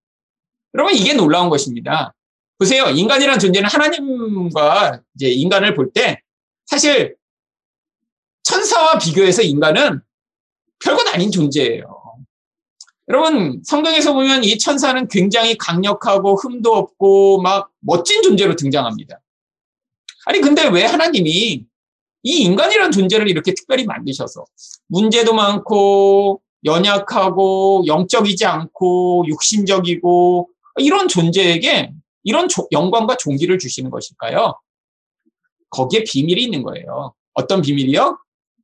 여러분 0.73 0.93
이게 0.93 1.13
놀라운 1.13 1.49
것입니다. 1.49 2.13
보세요. 2.57 2.85
인간이라는 2.89 3.39
존재는 3.39 3.69
하나님과 3.69 5.01
이제 5.15 5.29
인간을 5.29 5.73
볼 5.75 5.91
때 5.93 6.21
사실 6.65 7.15
천사와 8.49 8.97
비교해서 8.97 9.43
인간은 9.43 10.01
별것 10.83 11.07
아닌 11.13 11.31
존재예요. 11.31 11.99
여러분 13.07 13.61
성경에서 13.63 14.13
보면 14.13 14.43
이 14.43 14.57
천사는 14.57 15.07
굉장히 15.07 15.55
강력하고 15.55 16.35
흠도 16.35 16.73
없고 16.73 17.41
막 17.41 17.69
멋진 17.79 18.23
존재로 18.23 18.55
등장합니다. 18.55 19.19
아니 20.25 20.41
근데 20.41 20.67
왜 20.67 20.83
하나님이 20.83 21.65
이 22.23 22.41
인간이라는 22.41 22.91
존재를 22.91 23.29
이렇게 23.29 23.53
특별히 23.53 23.85
만드셔서 23.85 24.45
문제도 24.87 25.31
많고 25.33 26.41
연약하고 26.65 27.83
영적이지 27.85 28.45
않고 28.45 29.25
육신적이고 29.27 30.49
이런 30.77 31.07
존재에게 31.07 31.93
이런 32.23 32.47
영광과 32.71 33.15
종기를 33.17 33.59
주시는 33.59 33.91
것일까요? 33.91 34.59
거기에 35.69 36.03
비밀이 36.03 36.43
있는 36.43 36.63
거예요. 36.63 37.13
어떤 37.33 37.61
비밀이요? 37.61 38.17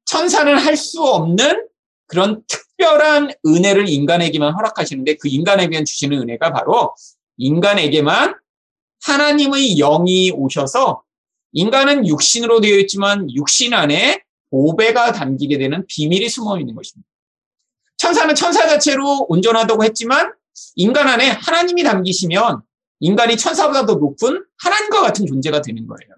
천사는 0.06 0.58
할 0.58 0.76
수 0.78 1.04
없는 1.04 1.68
그런 2.08 2.44
특별한 2.48 3.32
은혜를 3.46 3.90
인간에게만 3.90 4.54
허락하시는데 4.54 5.16
그 5.16 5.28
인간에게만 5.28 5.86
주시는 5.86 6.22
은혜가 6.22 6.54
바로 6.54 6.96
인간에게만 7.38 8.36
하나님의 9.04 9.76
영이 9.76 10.32
오셔서 10.32 11.04
인간은 11.54 12.08
육신으로 12.08 12.62
되어 12.62 12.78
있지만 12.80 13.32
육신 13.34 13.74
안에 13.74 14.24
보배가 14.52 15.14
담기게 15.14 15.58
되는 15.58 15.86
비밀이 15.88 16.30
숨어 16.30 16.60
있는 16.60 16.76
것입니다. 16.76 17.10
천사는 17.98 18.34
천사 18.36 18.68
자체로 18.68 19.26
온전하다고 19.30 19.84
했지만 19.84 20.34
인간 20.76 21.08
안에 21.08 21.30
하나님이 21.30 21.84
담기시면 21.84 22.62
인간이 23.00 23.38
천사보다 23.38 23.86
더 23.86 23.96
높은 23.96 24.46
하나님과 24.58 25.02
같은 25.02 25.26
존재가 25.26 25.62
되는 25.62 25.88
거예요. 25.88 26.16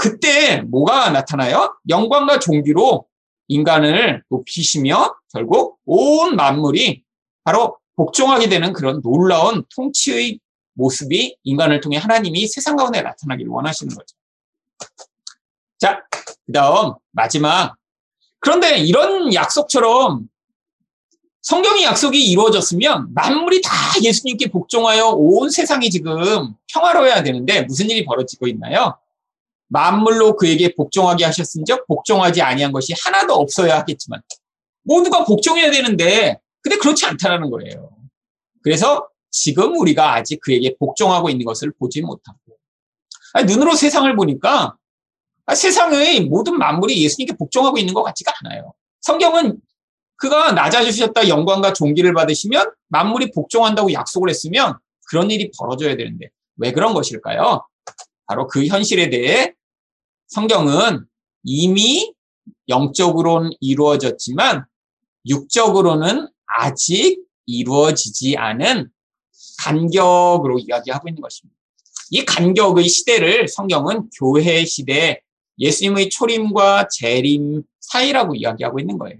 그때 0.00 0.62
뭐가 0.62 1.10
나타나요? 1.10 1.76
영광과 1.90 2.38
종기로 2.38 3.06
인간을 3.48 4.22
높이시며 4.30 5.14
결국 5.30 5.78
온 5.84 6.36
만물이 6.36 7.04
바로 7.44 7.76
복종하게 7.96 8.48
되는 8.48 8.72
그런 8.72 9.02
놀라운 9.02 9.62
통치의 9.76 10.40
모습이 10.72 11.36
인간을 11.42 11.82
통해 11.82 11.98
하나님이 11.98 12.46
세상 12.46 12.76
가운데 12.76 13.02
나타나기를 13.02 13.50
원하시는 13.50 13.94
거죠. 13.94 14.16
자, 15.78 16.02
그 16.10 16.52
다음 16.52 16.94
마지막. 17.10 17.76
그런데 18.38 18.78
이런 18.78 19.34
약속처럼 19.34 20.28
성경의 21.42 21.84
약속이 21.84 22.24
이루어졌으면 22.30 23.12
만물이 23.12 23.60
다 23.60 23.70
예수님께 24.02 24.50
복종하여 24.50 25.08
온 25.08 25.50
세상이 25.50 25.90
지금 25.90 26.54
평화로워야 26.72 27.22
되는데 27.22 27.62
무슨 27.62 27.90
일이 27.90 28.06
벌어지고 28.06 28.46
있나요? 28.46 28.96
만물로 29.70 30.36
그에게 30.36 30.74
복종하게 30.74 31.24
하셨은즉 31.24 31.86
복종하지 31.86 32.42
아니한 32.42 32.72
것이 32.72 32.92
하나도 33.02 33.34
없어야 33.34 33.78
하겠지만 33.78 34.20
모두가 34.82 35.24
복종해야 35.24 35.70
되는데 35.70 36.38
근데 36.60 36.76
그렇지 36.76 37.06
않다라는 37.06 37.50
거예요. 37.50 37.90
그래서 38.62 39.08
지금 39.30 39.78
우리가 39.78 40.14
아직 40.14 40.40
그에게 40.40 40.76
복종하고 40.78 41.30
있는 41.30 41.46
것을 41.46 41.72
보지 41.78 42.02
못하고 42.02 42.38
아니, 43.32 43.46
눈으로 43.46 43.74
세상을 43.74 44.14
보니까 44.16 44.76
아, 45.46 45.54
세상의 45.54 46.22
모든 46.22 46.58
만물이 46.58 47.02
예수님께 47.02 47.36
복종하고 47.36 47.78
있는 47.78 47.94
것 47.94 48.02
같지가 48.02 48.32
않아요. 48.42 48.74
성경은 49.00 49.58
그가 50.16 50.52
낮아주셨다 50.52 51.28
영광과 51.28 51.72
종기를 51.72 52.12
받으시면 52.12 52.72
만물이 52.88 53.30
복종한다고 53.30 53.92
약속을 53.92 54.28
했으면 54.28 54.78
그런 55.08 55.30
일이 55.30 55.50
벌어져야 55.56 55.96
되는데 55.96 56.28
왜 56.56 56.72
그런 56.72 56.92
것일까요? 56.92 57.66
바로 58.26 58.46
그 58.46 58.66
현실에 58.66 59.10
대해 59.10 59.54
성경은 60.30 61.06
이미 61.42 62.14
영적으로는 62.68 63.50
이루어졌지만 63.60 64.64
육적으로는 65.26 66.28
아직 66.46 67.24
이루어지지 67.46 68.36
않은 68.36 68.90
간격으로 69.58 70.60
이야기하고 70.60 71.08
있는 71.08 71.20
것입니다. 71.20 71.58
이 72.10 72.24
간격의 72.24 72.88
시대를 72.88 73.48
성경은 73.48 74.10
교회 74.16 74.64
시대, 74.64 75.20
예수님의 75.58 76.10
초림과 76.10 76.88
재림 76.92 77.62
사이라고 77.80 78.36
이야기하고 78.36 78.78
있는 78.78 78.98
거예요. 78.98 79.18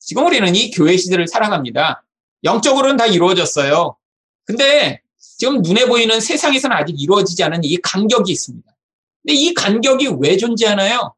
지금 0.00 0.26
우리는 0.26 0.54
이 0.56 0.72
교회 0.72 0.96
시대를 0.96 1.28
살아갑니다. 1.28 2.04
영적으로는 2.42 2.96
다 2.96 3.06
이루어졌어요. 3.06 3.96
근데 4.44 5.02
지금 5.18 5.62
눈에 5.62 5.86
보이는 5.86 6.20
세상에서는 6.20 6.76
아직 6.76 7.00
이루어지지 7.00 7.44
않은 7.44 7.62
이 7.62 7.76
간격이 7.76 8.32
있습니다. 8.32 8.77
근데 9.28 9.38
이 9.42 9.52
간격이 9.52 10.08
왜 10.20 10.38
존재하나요? 10.38 11.14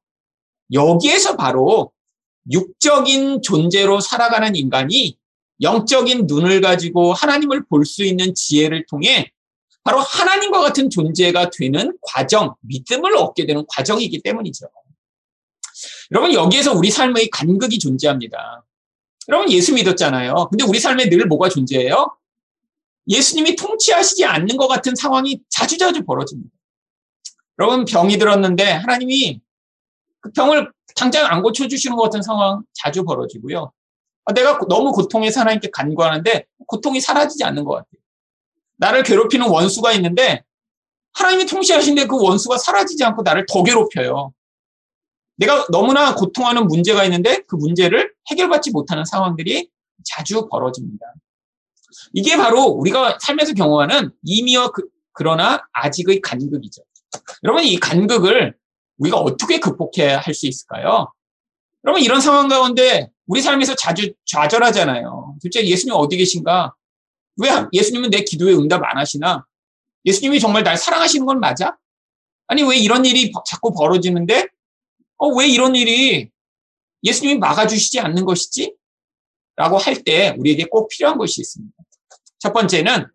여기에서 0.73 1.37
바로 1.37 1.93
육적인 2.51 3.41
존재로 3.41 4.01
살아가는 4.01 4.57
인간이 4.57 5.17
영적인 5.63 6.27
눈을 6.27 6.61
가지고 6.61 7.13
하나님을 7.13 7.67
볼 7.67 7.85
수 7.85 8.03
있는 8.03 8.35
지혜를 8.35 8.87
통해 8.87 9.31
바로 9.85 10.01
하나님과 10.01 10.59
같은 10.59 10.91
존재가 10.91 11.51
되는 11.51 11.97
과정, 12.03 12.57
믿음을 12.63 13.17
얻게 13.17 13.47
되는 13.47 13.65
과정이기 13.69 14.23
때문이죠. 14.23 14.67
여러분, 16.11 16.35
여기에서 16.35 16.73
우리 16.73 16.91
삶의 16.91 17.31
간극이 17.31 17.79
존재합니다. 17.79 18.65
여러분 19.29 19.49
예수 19.53 19.73
믿었잖아요. 19.73 20.49
근데 20.51 20.65
우리 20.65 20.81
삶에 20.81 21.09
늘 21.09 21.27
뭐가 21.27 21.49
존재해요? 21.49 22.17
예수님이 23.07 23.55
통치하시지 23.55 24.25
않는 24.25 24.57
것 24.57 24.67
같은 24.67 24.97
상황이 24.97 25.41
자주자주 25.49 26.05
벌어집니다. 26.05 26.51
여러분 27.61 27.85
병이 27.85 28.17
들었는데 28.17 28.65
하나님이 28.65 29.43
그 30.21 30.33
병을 30.33 30.73
당장 30.97 31.27
안 31.27 31.43
고쳐주시는 31.43 31.95
것 31.95 32.05
같은 32.05 32.23
상황 32.23 32.63
자주 32.73 33.05
벌어지고요. 33.05 33.71
아, 34.25 34.33
내가 34.33 34.59
너무 34.67 34.93
고통에서 34.93 35.41
하나님께 35.41 35.71
간구하는데 35.71 36.47
고통이 36.67 37.01
사라지지 37.01 37.45
않는 37.45 37.65
것 37.65 37.73
같아요. 37.73 38.01
나를 38.79 39.03
괴롭히는 39.03 39.47
원수가 39.47 39.93
있는데 39.93 40.43
하나님이 41.13 41.45
통치하신데 41.47 42.07
그 42.07 42.19
원수가 42.23 42.57
사라지지 42.57 43.05
않고 43.05 43.23
나를 43.23 43.45
더 43.47 43.63
괴롭혀요. 43.63 44.33
내가 45.37 45.67
너무나 45.71 46.15
고통하는 46.15 46.67
문제가 46.67 47.05
있는데 47.05 47.43
그 47.47 47.57
문제를 47.57 48.11
해결받지 48.31 48.71
못하는 48.71 49.05
상황들이 49.05 49.69
자주 50.05 50.49
벌어집니다. 50.51 51.05
이게 52.15 52.37
바로 52.37 52.63
우리가 52.65 53.19
삶에서 53.21 53.53
경험하는 53.53 54.13
이미와 54.23 54.71
그, 54.71 54.89
그러나 55.13 55.67
아직의 55.73 56.21
간극이죠. 56.21 56.83
여러분 57.43 57.65
이 57.65 57.79
간극을 57.79 58.55
우리가 58.99 59.17
어떻게 59.19 59.59
극복해야 59.61 60.19
할 60.19 60.35
수 60.35 60.47
있을까요? 60.47 61.13
여러분 61.85 62.03
이런 62.03 62.21
상황 62.21 62.49
가운데 62.49 63.09
우리 63.27 63.41
삶에서 63.41 63.75
자주 63.75 64.13
좌절하잖아요. 64.27 65.37
도대체 65.43 65.67
예수님 65.67 65.95
어디 65.95 66.17
계신가? 66.17 66.75
왜 67.37 67.49
예수님은 67.73 68.11
내 68.11 68.23
기도에 68.23 68.53
응답 68.55 68.83
안 68.85 68.99
하시나? 68.99 69.47
예수님이 70.05 70.41
정말 70.41 70.63
날 70.63 70.77
사랑하시는 70.77 71.25
건 71.27 71.41
맞아? 71.41 71.77
아니 72.49 72.63
왜 72.63 72.77
이런 72.77 73.05
일이 73.05 73.33
자꾸 73.47 73.73
벌어지는데 73.73 74.49
어, 75.19 75.29
왜 75.29 75.47
이런 75.49 75.75
일이 75.75 76.29
예수님이 77.03 77.39
막아주시지 77.39 78.01
않는 78.01 78.25
것이지? 78.25 78.75
라고 79.57 79.79
할 79.79 80.03
때 80.05 80.35
우리에게 80.39 80.65
꼭 80.65 80.89
필요한 80.89 81.17
것이 81.19 81.41
있습니다. 81.41 81.75
첫 82.39 82.53
번째는 82.53 83.07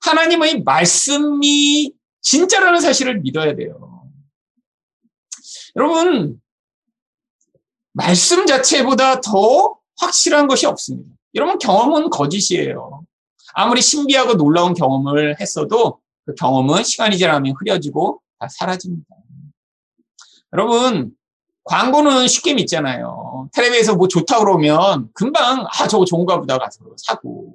하나님의 0.00 0.62
말씀이 0.62 1.92
진짜라는 2.24 2.80
사실을 2.80 3.20
믿어야 3.20 3.54
돼요. 3.54 4.08
여러분, 5.76 6.40
말씀 7.92 8.46
자체보다 8.46 9.20
더 9.20 9.78
확실한 9.98 10.48
것이 10.48 10.66
없습니다. 10.66 11.14
여러분, 11.34 11.58
경험은 11.58 12.10
거짓이에요. 12.10 13.04
아무리 13.54 13.80
신비하고 13.80 14.34
놀라운 14.34 14.74
경험을 14.74 15.40
했어도 15.40 16.00
그 16.26 16.34
경험은 16.34 16.82
시간이 16.82 17.18
지나면 17.18 17.54
흐려지고 17.58 18.20
다 18.38 18.48
사라집니다. 18.48 19.06
여러분, 20.52 21.12
광고는 21.64 22.28
쉽게 22.28 22.54
믿잖아요. 22.54 23.48
텔레비에서 23.52 23.96
뭐 23.96 24.08
좋다 24.08 24.38
그러면 24.38 25.08
금방 25.14 25.66
아 25.66 25.88
저거 25.88 26.04
좋은가 26.04 26.38
보다 26.38 26.58
가서 26.58 26.80
사고 26.96 27.54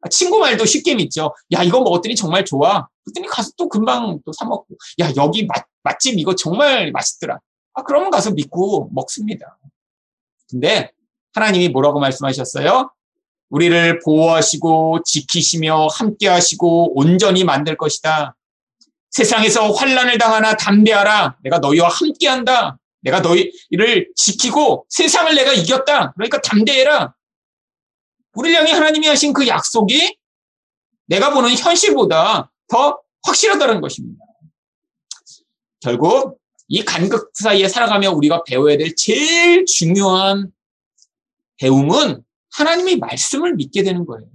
아, 0.00 0.08
친구 0.08 0.38
말도 0.38 0.64
쉽게 0.64 0.94
믿죠. 0.94 1.34
야 1.52 1.62
이거 1.62 1.80
먹었더니 1.80 2.14
정말 2.14 2.44
좋아. 2.44 2.88
그랬더니 3.04 3.28
가서 3.28 3.50
또 3.56 3.68
금방 3.68 4.18
또 4.24 4.32
사 4.32 4.44
먹고 4.44 4.76
야 5.00 5.10
여기 5.16 5.46
맛, 5.46 5.64
맛집 5.82 6.18
이거 6.18 6.34
정말 6.34 6.90
맛있더라. 6.92 7.38
아 7.74 7.82
그러면 7.82 8.10
가서 8.10 8.30
믿고 8.32 8.90
먹습니다. 8.92 9.58
근데 10.50 10.92
하나님이 11.34 11.68
뭐라고 11.68 12.00
말씀하셨어요? 12.00 12.90
우리를 13.50 14.00
보호하시고 14.00 15.02
지키시며 15.04 15.88
함께하시고 15.88 16.98
온전히 16.98 17.44
만들 17.44 17.76
것이다. 17.76 18.36
세상에서 19.10 19.70
환란을 19.70 20.18
당하나 20.18 20.56
담대하라. 20.56 21.38
내가 21.42 21.58
너희와 21.58 21.88
함께한다. 21.88 22.78
내가 23.02 23.20
너희를 23.20 24.10
지키고 24.16 24.86
세상을 24.88 25.32
내가 25.34 25.52
이겼다. 25.52 26.12
그러니까 26.14 26.40
담대해라. 26.40 27.14
우리를 28.32 28.58
향해 28.58 28.72
하나님이 28.72 29.06
하신 29.06 29.32
그 29.32 29.46
약속이 29.46 30.16
내가 31.06 31.32
보는 31.32 31.50
현실보다 31.56 32.50
더 32.68 33.00
확실하다는 33.22 33.80
것입니다. 33.80 34.24
결국 35.80 36.38
이 36.68 36.82
간극 36.84 37.30
사이에 37.34 37.68
살아가며 37.68 38.10
우리가 38.12 38.42
배워야 38.44 38.76
될 38.76 38.94
제일 38.96 39.66
중요한 39.66 40.50
배움은 41.58 42.24
하나님의 42.52 42.96
말씀을 42.98 43.54
믿게 43.54 43.82
되는 43.82 44.06
거예요. 44.06 44.26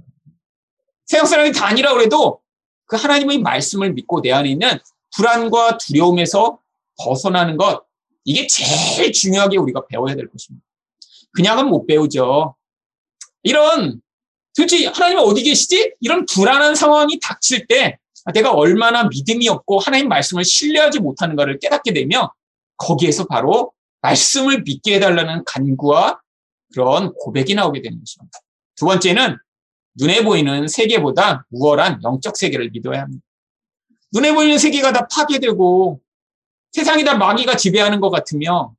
세상 1.06 1.26
사람이 1.26 1.54
다 1.54 1.66
아니라 1.66 1.94
그래도 1.94 2.42
그 2.86 2.96
하나님의 2.96 3.40
말씀을 3.40 3.94
믿고 3.94 4.22
내 4.22 4.32
안에 4.32 4.50
있는 4.50 4.80
불안과 5.16 5.78
두려움에서 5.78 6.60
벗어나는 6.98 7.58
것, 7.58 7.84
이게 8.26 8.46
제일 8.48 9.12
중요하게 9.12 9.58
우리가 9.58 9.88
배워야 9.88 10.16
될 10.16 10.30
것입니다. 10.30 10.66
그냥은 11.34 11.68
못 11.68 11.88
배우죠. 11.88 12.56
이런 13.44 14.02
도대체 14.56 14.88
하나님 14.88 15.20
어디 15.20 15.44
계시지? 15.44 15.96
이런 16.00 16.26
불안한 16.26 16.76
상황이 16.76 17.20
닥칠 17.20 17.66
때 17.68 17.98
내가 18.34 18.52
얼마나 18.52 19.06
믿음이 19.06 19.48
없고 19.48 19.80
하나님 19.80 20.08
말씀을 20.10 20.44
신뢰하지 20.44 21.00
못하는가를 21.00 21.60
깨닫게 21.60 21.94
되면 21.94 22.28
거기에서 22.78 23.26
바로 23.26 23.74
말씀을 24.02 24.64
믿게 24.64 24.96
해달라는 24.96 25.44
간구와 25.46 26.20
그런 26.74 27.14
고백이 27.14 27.56
나오게 27.56 27.82
되는 27.82 28.00
것입니다. 28.00 28.40
두 28.76 28.86
번째는 28.86 29.38
눈에 29.96 30.24
보이는 30.24 30.68
세계보다 30.68 31.46
우월한 31.52 32.02
영적 32.04 32.38
세계를 32.38 32.70
믿어야 32.72 33.02
합니다. 33.02 33.24
눈에 34.14 34.34
보이는 34.34 34.58
세계가 34.58 34.94
다 34.94 35.08
파괴되고 35.08 36.00
세상이 36.72 37.04
다 37.04 37.16
마귀가 37.16 37.58
지배하는 37.58 38.00
것 38.00 38.10
같으며 38.10 38.74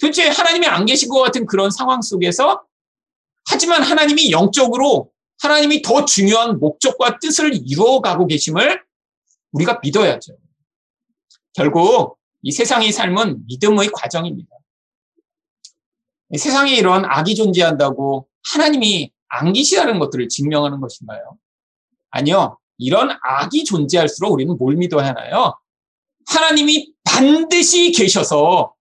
도대체 0.00 0.28
하나님이 0.28 0.66
안 0.66 0.86
계신 0.86 1.08
것 1.08 1.20
같은 1.22 1.46
그런 1.46 1.70
상황 1.70 2.02
속에서 2.02 2.62
하지만 3.46 3.82
하나님이 3.82 4.30
영적으로 4.30 5.10
하나님이 5.44 5.82
더 5.82 6.04
중요한 6.04 6.58
목적과 6.58 7.18
뜻을 7.18 7.52
이루어가고 7.54 8.26
계심을 8.26 8.82
우리가 9.52 9.80
믿어야죠. 9.82 10.36
결국 11.52 12.18
이 12.42 12.50
세상의 12.50 12.92
삶은 12.92 13.46
믿음의 13.46 13.90
과정입니다. 13.92 14.50
세상에 16.36 16.74
이런 16.74 17.04
악이 17.04 17.34
존재한다고 17.34 18.28
하나님이 18.52 19.12
안 19.28 19.52
계시다는 19.52 19.98
것들을 19.98 20.28
증명하는 20.28 20.80
것인가요? 20.80 21.38
아니요. 22.10 22.58
이런 22.78 23.16
악이 23.22 23.64
존재할수록 23.64 24.32
우리는 24.32 24.56
뭘 24.58 24.76
믿어야 24.76 25.08
하나요? 25.08 25.58
하나님이 26.26 26.92
반드시 27.04 27.92
계셔서 27.92 28.74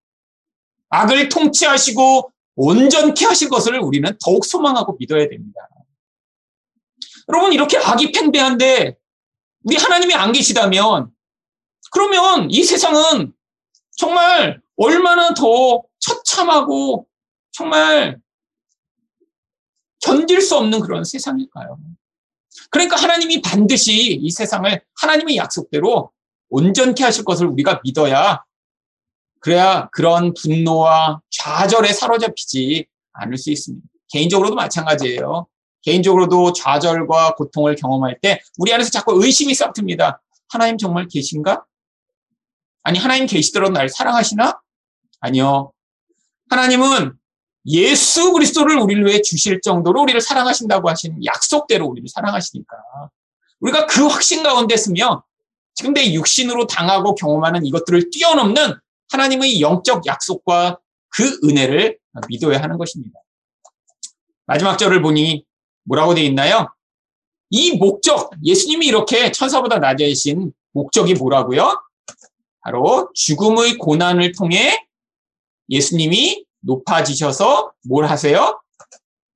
악을 0.90 1.30
통치하시고 1.30 2.32
온전케 2.56 3.26
하실 3.26 3.50
것을 3.50 3.80
우리는 3.80 4.18
더욱 4.24 4.46
소망하고 4.46 4.96
믿어야 5.00 5.28
됩니다. 5.28 5.62
여러분, 7.30 7.54
이렇게 7.54 7.78
악이 7.78 8.12
팽배한데 8.12 8.98
우리 9.64 9.76
하나님이 9.76 10.14
안 10.14 10.32
계시다면 10.32 11.12
그러면 11.92 12.50
이 12.52 12.64
세상은 12.64 13.34
정말 13.96 14.62
얼마나 14.76 15.34
더 15.34 15.84
처참하고 16.00 17.08
정말 17.52 18.20
견딜 20.02 20.42
수 20.42 20.58
없는 20.58 20.82
그런 20.82 21.04
세상일까요? 21.04 21.78
그러니까 22.70 22.98
하나님이 22.98 23.42
반드시 23.42 24.16
이 24.16 24.32
세상을 24.32 24.82
하나님의 24.96 25.38
약속대로 25.38 26.12
온전케 26.50 27.04
하실 27.04 27.24
것을 27.24 27.48
우리가 27.48 27.82
믿어야 27.84 28.44
그래야 29.40 29.90
그런 29.92 30.34
분노와 30.34 31.22
좌절에 31.30 31.94
사로잡히지 31.94 32.88
않을 33.14 33.38
수 33.38 33.52
있습니다. 33.52 33.86
개인적으로도 34.10 34.56
마찬가지예요. 34.56 35.48
개인적으로도 35.84 36.54
좌절과 36.54 37.36
고통을 37.36 37.76
경험할 37.76 38.20
때 38.22 38.42
우리 38.58 38.74
안에서 38.74 38.90
자꾸 38.90 39.24
의심이 39.24 39.54
싹 39.54 39.74
듭니다. 39.74 40.22
하나님 40.50 40.78
정말 40.78 41.08
계신가? 41.08 41.64
아니, 42.84 43.00
하나님 43.00 43.28
계시더라도 43.28 43.74
날 43.74 43.88
사랑하시나? 43.90 44.60
아니요. 45.22 45.72
하나님은 46.50 47.14
예수 47.66 48.34
그리스도를 48.34 48.78
우리를 48.78 49.06
위해 49.06 49.22
주실 49.22 49.62
정도로 49.62 50.02
우리를 50.02 50.20
사랑하신다고 50.20 50.90
하신 50.90 51.24
약속대로 51.24 51.86
우리를 51.88 52.08
사랑하시니까. 52.10 52.76
우리가 53.62 53.86
그 53.86 54.06
확신 54.08 54.44
가운데 54.44 54.76
있으면 54.76 55.22
지금 55.74 55.94
내 55.94 56.14
육신으로 56.14 56.68
당하고 56.68 57.16
경험하는 57.16 57.66
이것들을 57.66 58.10
뛰어넘는 58.12 58.76
하나님의 59.12 59.62
영적 59.62 60.06
약속과 60.06 60.80
그 61.10 61.40
은혜를 61.44 61.98
믿어야 62.28 62.62
하는 62.62 62.78
것입니다. 62.78 63.20
마지막 64.46 64.78
절을 64.78 65.02
보니 65.02 65.46
뭐라고 65.84 66.16
되어 66.16 66.24
있나요? 66.24 66.74
이 67.50 67.78
목적, 67.78 68.32
예수님이 68.44 68.88
이렇게 68.88 69.32
천사보다 69.32 69.80
낮아신 69.80 70.52
목적이 70.72 71.14
뭐라고요? 71.14 71.82
바로 72.62 73.12
죽음의 73.14 73.78
고난을 73.78 74.32
통해 74.32 74.88
예수님이 75.70 76.46
높아지셔서 76.62 77.74
뭘 77.88 78.06
하세요? 78.06 78.60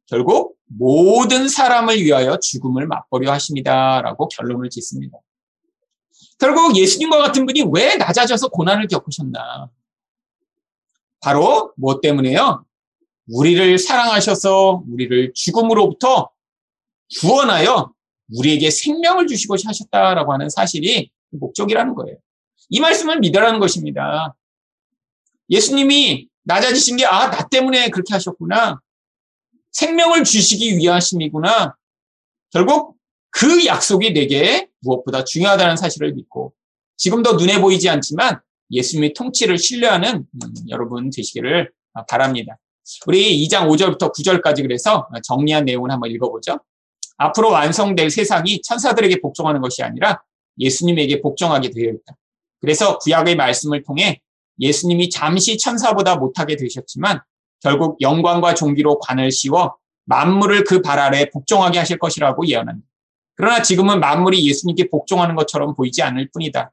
결국 0.08 0.56
모든 0.66 1.48
사람을 1.48 2.02
위하여 2.02 2.38
죽음을 2.40 2.88
맛보려 2.88 3.32
하십니다라고 3.34 4.28
결론을 4.30 4.70
짓습니다. 4.70 5.18
결국 6.40 6.76
예수님과 6.78 7.18
같은 7.18 7.46
분이 7.46 7.66
왜 7.72 7.96
낮아져서 7.96 8.50
고난을 8.50 8.88
겪으셨나? 8.88 9.70
바로 11.20 11.74
뭐 11.78 12.00
때문에요? 12.00 12.66
우리를 13.30 13.78
사랑하셔서 13.78 14.84
우리를 14.90 15.34
죽음으로부터 15.34 16.30
구원하여 17.20 17.92
우리에게 18.36 18.70
생명을 18.70 19.28
주시고 19.28 19.56
하셨다라고 19.64 20.34
하는 20.34 20.50
사실이 20.50 21.10
목적이라는 21.32 21.96
거예요. 21.96 22.18
이 22.70 22.80
말씀을 22.80 23.20
믿으라는 23.20 23.60
것입니다. 23.60 24.36
예수님이 25.50 26.28
낮아지신 26.44 26.98
게, 26.98 27.06
아, 27.06 27.30
나 27.30 27.48
때문에 27.48 27.90
그렇게 27.90 28.14
하셨구나. 28.14 28.80
생명을 29.72 30.24
주시기 30.24 30.78
위하심이구나. 30.78 31.76
결국 32.52 32.98
그 33.30 33.66
약속이 33.66 34.14
내게 34.14 34.68
무엇보다 34.80 35.24
중요하다는 35.24 35.78
사실을 35.78 36.14
믿고 36.14 36.54
지금도 36.96 37.34
눈에 37.34 37.62
보이지 37.62 37.90
않지만 37.90 38.40
예수님의 38.72 39.14
통치를 39.14 39.58
신뢰하는 39.58 40.16
음, 40.16 40.54
여러분 40.70 41.10
되시기를 41.10 41.72
바랍니다. 42.08 42.58
우리 43.06 43.46
2장 43.46 43.70
5절부터 43.70 44.14
9절까지 44.14 44.62
그래서 44.62 45.08
정리한 45.24 45.66
내용을 45.66 45.92
한번 45.92 46.10
읽어보죠. 46.12 46.60
앞으로 47.18 47.52
완성될 47.52 48.10
세상이 48.10 48.62
천사들에게 48.62 49.22
복종하는 49.22 49.62
것이 49.62 49.84
아니라 49.84 50.22
예수님에게 50.60 51.22
복종하게 51.22 51.70
되어 51.72 51.90
있다. 51.90 52.16
그래서 52.62 52.98
구약의 53.00 53.36
말씀을 53.36 53.84
통해 53.84 54.22
예수님이 54.60 55.10
잠시 55.10 55.58
천사보다 55.58 56.16
못하게 56.16 56.56
되셨지만 56.56 57.22
결국 57.62 57.98
영광과 58.02 58.54
종기로 58.54 59.00
관을 59.00 59.32
씌워 59.32 59.76
만물을 60.06 60.64
그 60.64 60.82
발 60.82 61.00
아래 61.00 61.30
복종하게 61.30 61.80
하실 61.80 62.00
것이라고 62.00 62.48
예언합니다. 62.48 62.88
그러나 63.36 63.62
지금은 63.62 64.00
만물이 64.00 64.48
예수님께 64.48 64.90
복종하는 64.90 65.36
것처럼 65.36 65.76
보이지 65.76 66.02
않을 66.02 66.30
뿐이다. 66.34 66.72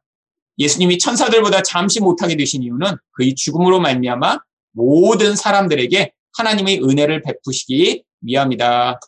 예수님이 0.59 0.98
천사들보다 0.98 1.62
잠시 1.62 2.00
못하게 2.00 2.37
되신 2.37 2.62
이유는 2.62 2.96
그의 3.12 3.35
죽음으로 3.35 3.80
말미암아 3.80 4.38
모든 4.72 5.37
사람들에게 5.37 6.12
하나님의 6.38 6.83
은혜를 6.83 7.22
베푸시기 7.22 8.04
위함이다. 8.22 9.00